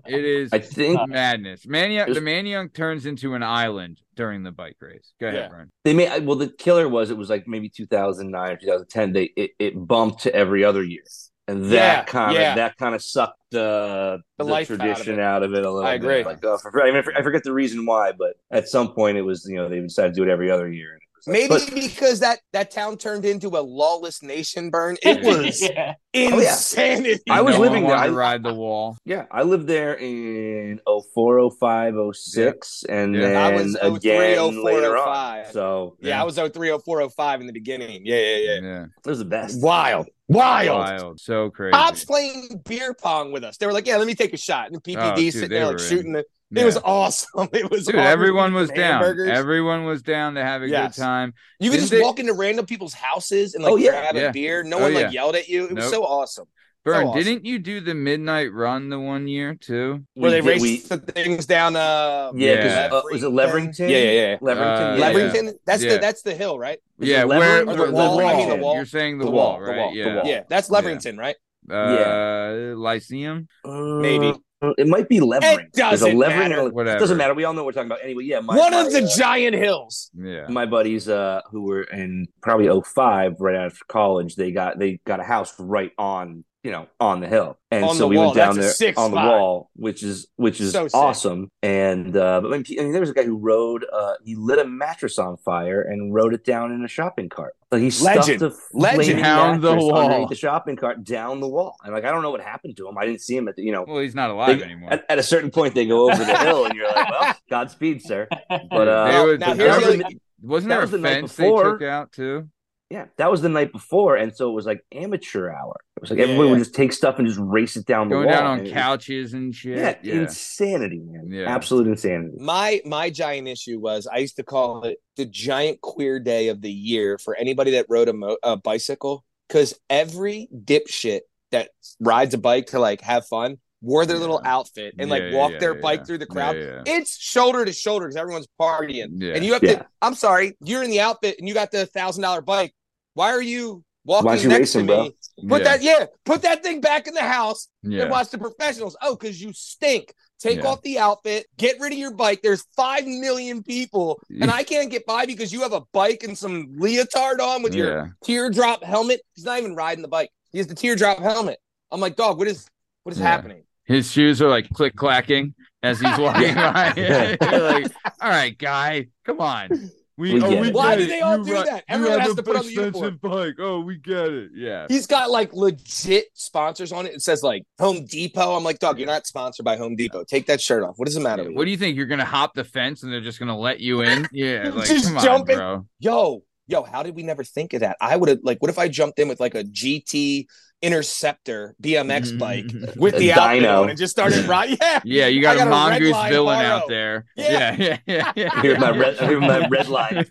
[0.05, 1.65] It is I think madness.
[1.65, 5.13] Manayunk, the There's- Manayunk turns into an island during the bike race.
[5.19, 5.47] Go ahead, Yeah.
[5.49, 5.69] Brian.
[5.83, 6.37] they made well.
[6.37, 9.13] The killer was it was like maybe 2009 or 2010.
[9.13, 11.03] They it, it bumped to every other year,
[11.47, 12.55] and that Yeah, kind of yeah.
[12.55, 15.65] that kind of sucked the, The the, life out of tradition out of it.
[15.65, 15.85] a little.
[15.85, 16.05] I bit.
[16.05, 16.23] agree.
[16.23, 19.21] Like, oh, for, I, mean, I forget the reason why, but at some point it
[19.23, 20.97] was you know they decided to do it every other year.
[21.27, 24.69] And it was like- Maybe but- because that that town turned into a lawless nation.
[24.69, 24.97] Bern.
[25.01, 25.93] It was yeah.
[26.15, 26.51] Oh, yeah.
[26.51, 27.21] insanity.
[27.29, 27.95] I was No living there.
[27.95, 28.97] I- ride the wall.
[29.05, 30.79] Yeah, I lived there in
[31.13, 33.21] 04, 05, 06, and Yeah.
[33.21, 35.45] then I was 03, again 04, later on.
[35.51, 38.01] So Yeah, I was 03, 04, 05 in the beginning.
[38.05, 38.59] Yeah, yeah, yeah.
[38.61, 39.61] Yeah, it was the best.
[39.61, 40.07] Wild.
[40.29, 40.69] Wild.
[40.79, 41.73] wild, so crazy.
[41.73, 43.57] Pops playing beer pong with us.
[43.57, 45.55] They were like, "Yeah, let me take a shot." And PPD Oh, dude, sitting they
[45.57, 45.87] there were like in.
[45.89, 46.23] shooting the.
[46.53, 46.61] Yeah.
[46.63, 47.49] It was awesome.
[47.53, 48.07] It was Dude, awesome.
[48.07, 49.19] everyone was Eating down.
[49.29, 50.95] Everyone was down to have a Yes.
[50.95, 51.33] good time.
[51.59, 53.91] you could Didn't just they- walk into random people's houses and like Oh, yeah.
[53.91, 54.21] grab Yeah.
[54.29, 54.63] a beer.
[54.63, 54.99] No Oh, one yeah.
[54.99, 55.65] like yelled at you.
[55.67, 56.45] It was so awesome.
[56.85, 57.23] Bern, awesome.
[57.23, 60.03] didn't you do the midnight run the one year too?
[60.15, 61.77] Where they did- raced we- the things down.
[61.77, 62.89] Uh, yeah, 'cause, Yeah.
[62.91, 63.89] uh, was it Leverington?
[63.89, 64.37] Yeah, yeah, yeah.
[64.41, 64.93] Leverington.
[64.93, 65.05] Uh, yeah.
[65.07, 65.53] Leverington.
[65.65, 65.93] That's Yeah.
[65.93, 66.79] the that's the hill, right?
[66.99, 68.17] Was yeah, where or the the wall?
[68.17, 68.27] wall?
[68.27, 68.75] I mean the wall.
[68.75, 69.77] You're saying the, The wall, wall, the right?
[69.77, 70.21] wall, the yeah.
[70.25, 71.37] Yeah, that's Leverington, right?
[71.71, 73.47] Uh, Lyceum.
[73.65, 74.33] Maybe.
[74.63, 75.67] Uh, it might be Levering.
[75.73, 76.61] There's a doesn't Levering matter.
[76.61, 77.33] or- It doesn't matter.
[77.33, 78.03] We all know what we're talking about.
[78.03, 78.39] Anyway, yeah.
[78.39, 80.09] My, One my, of the uh, giant hills.
[80.15, 80.47] Yeah.
[80.47, 85.19] my buddies uh, who were in probably 05 right after college they got they got
[85.19, 88.27] a house right on you know on the hill and On so we wall.
[88.27, 89.27] went down That's there on the spot.
[89.39, 90.95] wall which is which is So sick.
[90.95, 94.13] awesome and uh but I mean, I mean, there was a guy who rode uh
[94.23, 97.81] he lit a mattress on fire and rode it down in a shopping cart like
[97.81, 98.41] he stuffed Legend.
[98.43, 99.03] a Legend.
[99.05, 99.97] flaming Down the mattress wall.
[100.05, 102.87] underneath the shopping cart down the wall and like I don't know what happened to
[102.87, 104.93] him I didn't see him at the you know Well, he's not alive they- anymore.
[104.93, 108.01] at, at a certain point they go over the hill and you're like well Godspeed
[108.03, 108.27] sir
[108.69, 111.63] but uh would- now here's the Wasn't that there was a night fence before.
[111.63, 112.49] they took out too?
[112.93, 115.75] Yeah, that was the night before, and so it was like amateur hour.
[115.97, 116.51] It was like Yeah, everybody yeah.
[116.53, 118.35] would just take stuff and just race it down the Going wall.
[118.35, 119.77] down on and it was- couches and shit.
[119.77, 120.21] Yeah, Yeah.
[120.21, 121.27] insanity, man.
[121.31, 121.53] Yeah.
[121.55, 122.35] Absolute insanity.
[122.39, 126.61] My my giant issue was I used to call it the giant queer day of
[126.61, 131.21] the year for anybody that rode a, mo- a bicycle because every dipshit
[131.51, 131.69] that
[131.99, 135.37] rides a bike to like have fun wore their little outfit and Yeah, like yeah,
[135.37, 135.81] walk yeah, their yeah.
[135.81, 136.55] bike through the crowd.
[136.55, 136.93] Yeah, yeah.
[136.97, 139.33] It's shoulder to shoulder because everyone's partying, Yeah.
[139.35, 139.75] and you have Yeah.
[139.79, 139.85] to.
[140.01, 142.73] I'm sorry, you're in the outfit and you got the thousand dollar bike.
[143.13, 145.03] Why are you walking Why aren't you next racing, to bro?
[145.03, 145.15] me?
[145.47, 145.67] Put yeah.
[145.77, 148.03] that, yeah, put that thing back in the house Yeah.
[148.03, 148.95] and watch the professionals.
[149.01, 150.13] Oh, because you stink.
[150.39, 150.67] Take Yeah.
[150.67, 152.41] off the outfit, get rid of your bike.
[152.43, 156.37] There's five million people, and I can't get by because you have a bike and
[156.37, 158.07] some leotard on with your Yeah.
[158.25, 159.21] teardrop helmet.
[159.35, 160.29] He's not even riding the bike.
[160.51, 161.59] He has the teardrop helmet.
[161.91, 162.67] I'm like, dog, what is
[163.03, 163.25] what is Yeah.
[163.27, 163.63] happening?
[163.85, 166.93] His shoes are like click clacking as he's walking by.
[166.97, 167.91] You're like,
[168.21, 169.91] all right, guy, come on.
[170.17, 170.73] We oh, get it.
[170.73, 171.83] Why get do they all You do ri- that?
[171.87, 173.55] Everyone has to put on the expensive bike.
[173.59, 174.51] Oh, we get it.
[174.53, 174.85] Yeah.
[174.87, 177.13] He's got like legit sponsors on it.
[177.15, 178.55] It says like Home Depot.
[178.55, 180.23] I'm like, dog, you're not sponsored by Home Depot.
[180.23, 180.95] Take that shirt off.
[180.97, 181.43] What does it matter?
[181.43, 181.97] Yeah, What do you think?
[181.97, 184.27] You're gonna hop the fence and they're just gonna let you in?
[184.33, 185.57] Yeah, like Just come on, jump in.
[185.57, 185.85] bro.
[185.99, 187.97] yo, yo, how did we never think of that?
[188.01, 190.47] I would have like, what if I jumped in with like a GT
[190.83, 192.99] Interceptor BMX mm-hmm, bike mm-hmm.
[192.99, 193.89] with A the outfit dyno.
[193.89, 194.77] and just started riding?
[194.81, 196.67] Yeah, Yeah, you got, got a a mongoose line villain Haro.
[196.67, 197.25] out there.
[197.37, 197.51] Yeah.
[197.53, 198.61] Yeah, yeah, yeah, yeah.
[198.61, 200.25] Here's my red, here's my red line.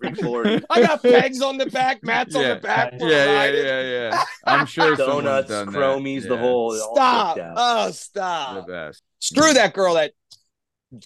[0.69, 2.99] I got pegs on the back, mats on the back.
[2.99, 4.25] for yeah, yeah, yeah, yeah.
[4.45, 5.75] I'm sure Donuts, done that.
[5.75, 6.75] chromies, the whole.
[6.75, 7.39] it all Stop!
[7.57, 8.67] Oh, the stop!
[8.69, 9.03] best.
[9.21, 10.13] Screw that girl that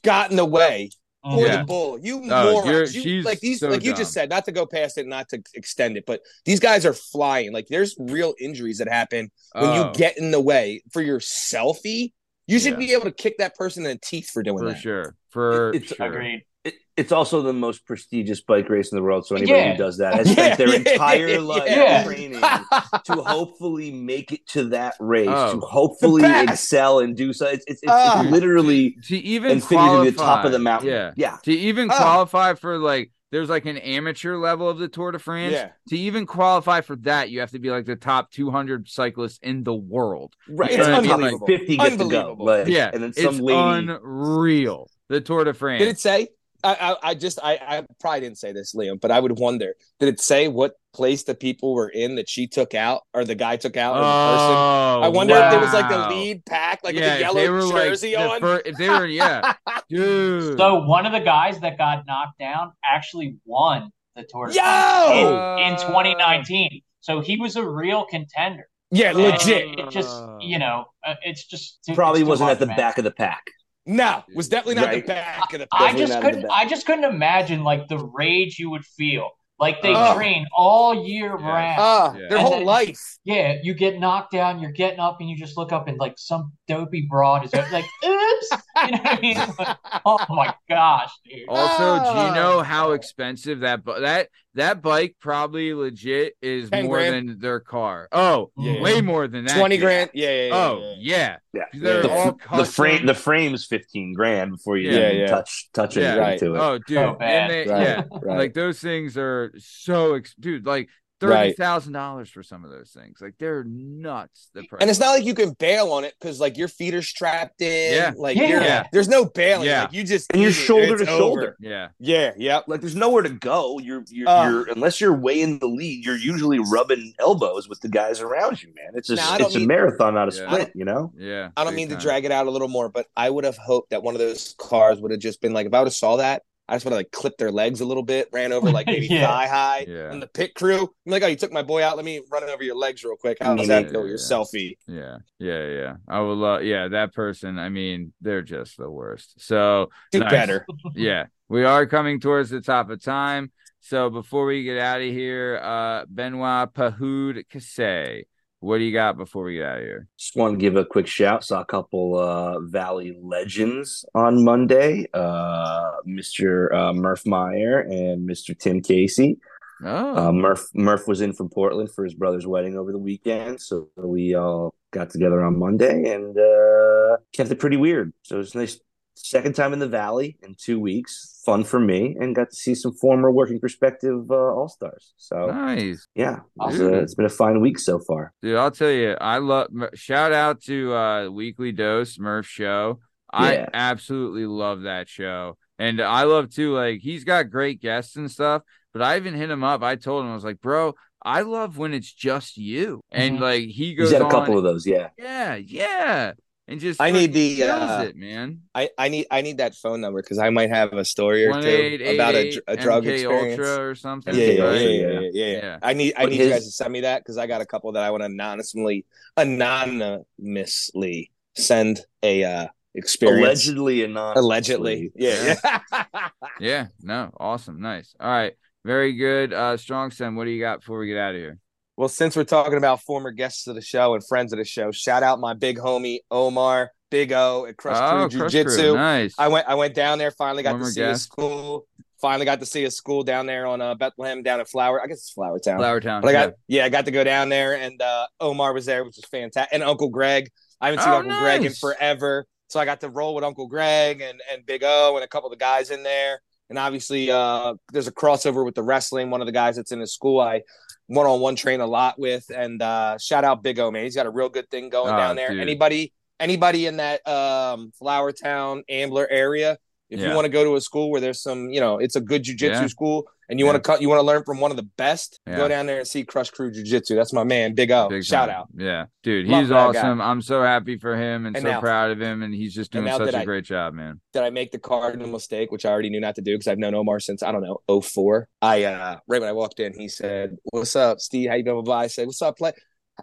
[0.02, 0.90] got in the way
[1.34, 1.58] for Yeah.
[1.58, 1.98] the bull.
[2.00, 2.94] You Oh, you're- morons!
[2.94, 3.98] You, like these, so like you dumb.
[4.00, 6.92] just said, not to go past it, not to extend it, but these guys are
[6.92, 7.52] flying.
[7.52, 11.20] Like there's real injuries that happen when Oh, you get in the way for your
[11.20, 12.12] selfie.
[12.46, 12.78] You should Yeah.
[12.78, 14.64] be able to kick that person in the teeth for doing that.
[14.64, 14.80] for that.
[14.80, 15.14] sure.
[15.30, 16.06] For It's- sure.
[16.06, 16.42] Agreed.
[16.64, 19.24] It, it's also the most prestigious bike race in the world.
[19.26, 19.72] So anybody Yeah.
[19.72, 22.02] who does that has spent their Yeah, entire life yeah.
[22.04, 25.54] training to hopefully make it to that race, Oh.
[25.54, 27.46] to hopefully excel and do so.
[27.46, 30.88] It's, it's, it's, it's literally To even and figure to the top of the mountain.
[30.90, 31.12] Yeah.
[31.16, 31.36] yeah.
[31.44, 31.96] To even Oh.
[31.96, 35.52] qualify for like there's like an amateur level of the Tour de France.
[35.52, 35.70] Yeah.
[35.88, 39.64] To even qualify for that, you have to be like the top 200 cyclists in
[39.64, 40.34] the world.
[40.48, 40.70] Right.
[40.70, 41.46] It's and then, like, unbelievable.
[41.46, 42.36] 50 gets to go.
[42.38, 42.90] Like, yeah.
[42.92, 43.58] And then some it's lady.
[43.58, 44.88] unreal.
[45.08, 45.80] The Tour de France.
[45.80, 46.28] Did it say?
[46.64, 49.74] I, I, I just I, I probably didn't say this, Liam, but I would wonder.
[50.00, 53.34] Did it say what place the people were in that she took out or the
[53.34, 54.56] guy took out in person?
[54.56, 57.32] Oh, I wonder if there was like the lead pack, like yeah, with the if
[57.34, 58.34] they yellow were jersey like on.
[58.34, 59.52] the fir- if they were, yeah,
[59.88, 60.58] dude.
[60.58, 65.58] So one of the guys that got knocked down actually won the Tour Yo!
[65.60, 66.80] In, in 2019.
[67.00, 68.66] So he was a real contender.
[68.90, 69.68] yeah, And legit.
[69.68, 72.60] It, it just, you know, uh, it's just too- Probably it's too wasn't hard at
[72.60, 73.42] the to back of the pack.
[73.86, 75.06] No, was definitely not Right.
[75.06, 76.50] the back of the I Definitely just not in the couldn't.
[76.50, 80.14] I just couldn't imagine like the rage you would feel Like they Oh.
[80.14, 81.48] train all year Yeah.
[81.48, 81.78] round.
[81.80, 82.28] Ah, Yeah.
[82.28, 83.00] their whole then- life.
[83.24, 86.12] Yeah, you get knocked down, you're getting up, and you just look up and like
[86.18, 88.50] some dopey broad is like, oops.
[88.84, 89.38] You know what I mean?
[89.58, 91.48] Like, oh my gosh, dude.
[91.48, 92.62] Also, do you know Oh.
[92.62, 97.28] how expensive that bu- that that bike probably legit is more grand.
[97.30, 98.08] than their car?
[98.12, 98.80] Oh, Yeah.
[98.82, 99.56] way more than that.
[99.56, 99.84] Twenty dude.
[99.84, 100.10] grand.
[100.12, 100.54] Yeah, yeah, yeah.
[100.54, 101.36] Oh, yeah.
[101.54, 101.62] yeah.
[101.72, 101.80] Yeah.
[101.80, 105.26] They're the, all the frame the frame's fifteen grand before you Yeah, even yeah.
[105.28, 106.02] touch touch Yeah.
[106.02, 106.38] anything Right.
[106.40, 106.58] to it.
[106.58, 106.88] Oh, dude.
[106.96, 108.02] So and they- Right, yeah.
[108.22, 108.38] right.
[108.38, 110.88] Like those things are so ex- dude, like
[111.20, 111.56] thirty Right.
[111.56, 113.18] thousand dollars for some of those things.
[113.20, 114.50] Like they're nuts.
[114.54, 114.80] The price.
[114.80, 117.62] And it's not like you can bail on it because like your feet are strapped
[117.62, 117.94] in.
[117.94, 118.12] Yeah.
[118.16, 118.48] Like Yeah.
[118.48, 118.86] you're, Yeah.
[118.92, 119.66] there's no bailing.
[119.66, 119.82] Yeah.
[119.82, 121.18] Like you just And you're eat it shoulder to over.
[121.18, 121.56] shoulder.
[121.60, 121.88] yeah.
[121.98, 122.32] Yeah.
[122.36, 122.64] Yep.
[122.68, 123.78] Like there's nowhere to go.
[123.78, 124.50] You're you're, Uh.
[124.50, 128.62] you're unless you're way in the lead, you're usually rubbing elbows with the guys around
[128.62, 128.92] you, man.
[128.94, 130.46] It's just Now, I don't it's a mean- marathon, not a Yeah.
[130.50, 131.12] sprint, you know?
[131.16, 131.48] Yeah.
[131.56, 133.56] I don't big mean to drag it out a little more, but I would have
[133.56, 135.94] hoped that one of those cars would have just been like, if I would have
[135.94, 138.70] saw that, I just want to like clip their legs a little bit, ran over
[138.70, 139.26] like maybe Yeah.
[139.26, 139.84] thigh high.
[139.88, 140.10] Yeah.
[140.10, 141.96] And the pit crew, I'm like, oh, you took my boy out.
[141.96, 143.38] Let me run over your legs real quick.
[143.40, 144.00] How's Yeah, that go?
[144.00, 144.14] Your yeah.
[144.16, 144.76] selfie.
[144.88, 145.94] Yeah, yeah, yeah.
[146.08, 146.64] I would love.
[146.64, 147.58] Yeah, that person.
[147.58, 149.34] I mean, they're just the worst.
[149.40, 150.30] So Do Nice.
[150.30, 150.66] better.
[150.94, 153.52] yeah, we are coming towards the top of time.
[153.80, 158.24] So before we get out of here, uh, Benoit Pahoud Kassé,
[158.60, 160.08] what do you got before we get out of here?
[160.18, 161.44] Just want to give a quick shout.
[161.44, 165.06] Saw a couple uh, Valley legends on Monday.
[165.12, 166.72] Uh, Mr.
[166.74, 168.58] Uh, Murph Meyer and Mr.
[168.58, 169.38] Tim Casey.
[169.84, 173.60] Oh, Uh, Murph Murph was in from Portland for his brother's wedding over the weekend,
[173.60, 178.14] so we all got together on Monday and uh, kept it pretty weird.
[178.22, 178.80] So it was nice.
[179.18, 181.40] Second time in the Valley in two weeks.
[181.44, 185.14] Fun for me, and got to see some former working perspective uh, All Stars.
[185.16, 186.94] So nice, yeah, it was, Dude.
[186.94, 188.32] uh, it's been a fine week so far.
[188.42, 188.56] dude.
[188.56, 189.68] I'll tell you, I love.
[189.94, 193.00] Shout out to uh, Weekly Dose Murph Show.
[193.32, 193.68] I Yeah.
[193.72, 196.74] absolutely love that show, and I love too.
[196.74, 198.62] Like he's got great guests and stuff.
[198.92, 199.82] But I even hit him up.
[199.82, 203.40] I told him I was like, bro, I love when it's just you, and Mhm.
[203.40, 205.08] like he goes He's had a couple of those, yeah.
[205.18, 206.32] Yeah, yeah.
[206.68, 208.62] And just I need the, kills uh, it, man.
[208.74, 211.52] I, I need I need that phone number because I might have a story or
[211.62, 213.60] two about a, a drug MK experience.
[213.60, 214.34] Ultra or something.
[214.34, 214.80] Yeah, yeah, Right?
[214.80, 215.06] yeah, Yeah.
[215.06, 215.78] yeah, yeah, yeah, Yeah.
[215.80, 217.66] I need I But need you guys to send me that because I got a
[217.66, 219.04] couple that I want to anonymously
[219.36, 223.64] anonymously send a uh experience.
[223.64, 225.12] Allegedly and not Allegedly.
[225.14, 225.54] Yeah.
[225.92, 226.28] yeah.
[226.58, 228.14] Yeah, no, awesome, nice.
[228.18, 228.54] All right,
[228.84, 229.52] very good.
[229.52, 231.58] Uh Strong Stem, what do you got before we get out of here?
[231.96, 234.90] Well, since we're talking about former guests of the show and friends of the show,
[234.92, 238.94] shout out my big homie Omar, Big O at Crush oh, Crew Crush Jiu Jitsu.
[238.94, 239.34] nice.
[239.38, 241.86] I went I went down there, finally got Former to see his school.
[242.20, 245.02] Finally got to see his school down there on uh, Bethlehem down in Flower.
[245.02, 245.76] I guess it's Flourtown.
[245.76, 246.22] Flower Town.
[246.22, 246.46] But I yeah.
[246.46, 249.24] got yeah, I got to go down there and uh Omar was there, which was
[249.26, 249.72] fantastic.
[249.72, 250.50] And Uncle Greg.
[250.80, 252.46] I haven't seen Oh, Uncle Greg in forever.
[252.68, 255.50] So I got to roll with Uncle Greg and, and Big O and a couple
[255.50, 256.40] of the guys in there.
[256.68, 259.30] And obviously uh there's a crossover with the wrestling.
[259.30, 260.62] One of the guys that's in his school I
[261.08, 262.50] one on one train a lot with.
[262.54, 264.04] And uh shout out Big O, man.
[264.04, 265.50] He's got a real good thing going Oh, down there.
[265.50, 265.60] dude.
[265.60, 269.78] Anybody anybody in that um Flourtown Ambler area.
[270.10, 270.28] If Yeah.
[270.28, 272.44] you want to go to a school where there's some, you know, it's a good
[272.44, 272.86] jujitsu Yeah.
[272.86, 273.72] school, and you Yeah.
[273.72, 275.56] want to cut, you want to learn from one of the best, Yeah.
[275.56, 277.14] go down there and see Crush Crew Jiu Jitsu.
[277.14, 278.08] That's my man, Big O.
[278.08, 278.58] Big Shout time.
[278.58, 278.68] out.
[278.76, 279.98] Yeah, dude, Love he's that guy.
[280.00, 280.20] awesome.
[280.20, 282.90] I'm so happy for him and, And so now- proud of him, and he's just
[282.92, 284.20] doing such a I- great job, man.
[284.32, 286.78] Did I make the cardinal mistake, which I already knew not to do because I've
[286.78, 288.48] known Omar since I don't know 04.
[288.62, 291.48] I uh right when I walked in, he said, "What's up, Steve?
[291.50, 291.96] How you doing?" Blah.
[291.98, 292.72] I said, "What's up, play?"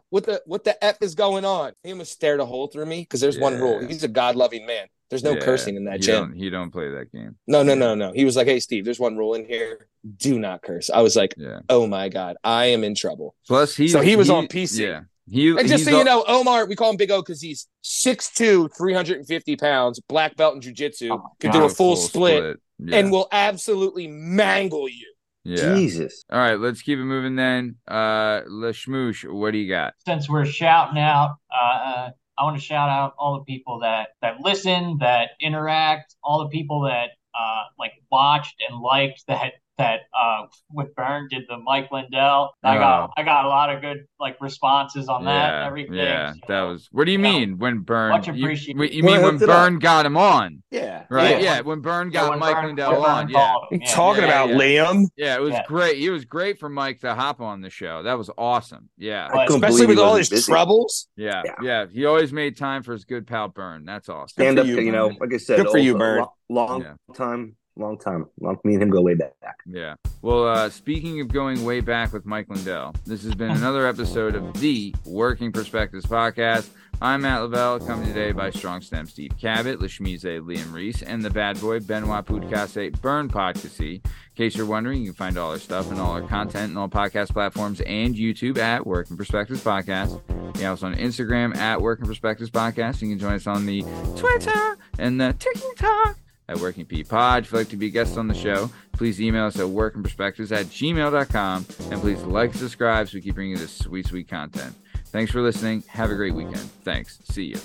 [0.10, 1.74] What the what the f is going on?
[1.84, 3.86] He almost stared a hole through me because there's one rule.
[3.86, 4.88] He's a God loving man.
[5.14, 6.16] There's no Yeah, cursing in that he gym.
[6.30, 7.36] Don't, he don't play that game.
[7.48, 8.12] No, no, no, no.
[8.12, 9.88] He was like, "Hey, Steve, there's one rule in here.
[10.18, 11.60] Do not curse." I was like, Yeah.
[11.70, 14.80] "Oh my God, I am in trouble." Plus, he So he was on PC.
[14.80, 17.42] Yeah, he And just he's so you know, Omar, we call him Big O because
[17.42, 22.98] he's 6'2, 350 pounds, black belt in jujitsu, Oh, could do a full, split, Yeah.
[22.98, 25.08] and will absolutely mangle you.
[25.46, 25.76] yeah.
[25.76, 26.24] Jesus.
[26.32, 27.76] All right, let's keep it moving then.
[27.88, 29.94] Uh, Lashmoosh, what do you got?
[30.06, 34.40] since we're shouting out, uh, I want to shout out all the people that that
[34.42, 40.46] listen, that interact, all the people that uh, like watched and liked that that uh,
[40.72, 42.54] with Bern did the Mike Lindell.
[42.64, 45.50] I got I got a lot of good like responses on that.
[45.50, 45.96] yeah, everything.
[45.96, 46.88] yeah, So, that was.
[46.92, 48.12] What do you you know, mean when Bern?
[48.12, 48.94] much you- appreciated.
[48.94, 49.48] You, Well, mean when hooked.
[49.48, 50.62] Bern got him on?
[50.72, 51.06] Yeah.
[51.10, 51.42] Right?
[51.42, 51.56] Yeah.
[51.56, 53.30] Yeah, when Bern Yeah, got when Mike Bern- Lindell on.
[53.30, 53.94] Yeah, him, yeah.
[53.94, 54.56] talking yeah, about yeah.
[54.86, 55.06] Liam?
[55.18, 55.64] yeah, it was Yeah.
[55.68, 55.98] great.
[56.04, 58.04] It was great for Mike to hop on the show.
[58.04, 58.90] That was awesome.
[58.98, 60.52] Yeah, But- Especially with all his busy.
[60.52, 61.08] troubles.
[61.16, 61.56] yeah, Yeah.
[61.64, 61.86] yeah.
[61.92, 63.86] He always made time for his good pal Bern.
[63.86, 64.28] That's awesome.
[64.30, 66.20] Stand up, you, you, know, like I said, Good for you, also, Bird.
[66.20, 68.28] lo- Long, time, long time.
[68.40, 69.34] Long, me and him go way back.
[69.66, 69.96] Yeah.
[70.22, 74.36] Well, uh, speaking of going way back with Mike Lindell, this has been another episode
[74.36, 76.70] of the Working Perspectives podcast.
[77.02, 81.30] I'm Matt Lavelle, coming today by Strong Stem Steve Cabot, Lashmize Liam Reese, and the
[81.30, 83.96] bad boy Benoit Podcast Bern Podcasy.
[83.96, 84.02] In
[84.36, 86.88] case you're wondering, you can find all our stuff and all our content and all
[86.88, 90.22] podcast platforms and YouTube at Working Perspectives Podcast.
[90.60, 93.02] Yeah, also on Instagram at Working Perspectives Podcast.
[93.02, 93.82] You can join us on the
[94.16, 96.18] Twitter and the TikTok
[96.54, 97.44] at Working P Pod.
[97.44, 100.52] If you'd like to be a guest on the show, please email us at workingperspectives
[100.52, 101.66] at gmail.com.
[101.92, 104.76] And please like subscribe so we keep bringing you this sweet, sweet content.
[105.08, 105.84] Thanks for listening.
[105.88, 106.70] Have a great weekend.
[106.84, 107.20] Thanks.
[107.26, 107.60] See you.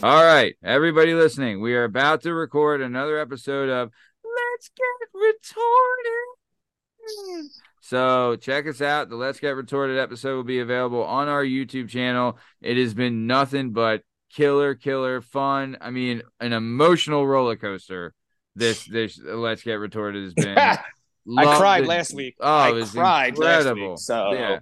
[0.00, 3.90] All right, everybody listening, we are about to record another episode of
[4.22, 5.58] Let's Get Retorted.
[7.80, 9.08] So check us out.
[9.08, 12.38] The Let's Get Retorted episode will be available on our YouTube channel.
[12.60, 14.02] It has been nothing but
[14.34, 15.76] killer, killer fun.
[15.80, 18.14] I mean, an emotional roller coaster.
[18.54, 20.58] This this Let's Get Retorted has been.
[21.38, 22.36] I cried last week.
[22.40, 23.90] Oh, I it was cried incredible.
[23.90, 23.98] last week.
[23.98, 24.58] So Yeah.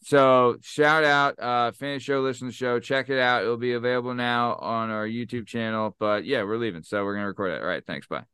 [0.00, 3.42] So shout out, uh, fan show, listen to the show, check it out.
[3.42, 5.94] It'll be available now on our YouTube channel.
[5.98, 7.60] But yeah, we're leaving, so we're gonna record it.
[7.60, 8.24] All right, thanks, bye.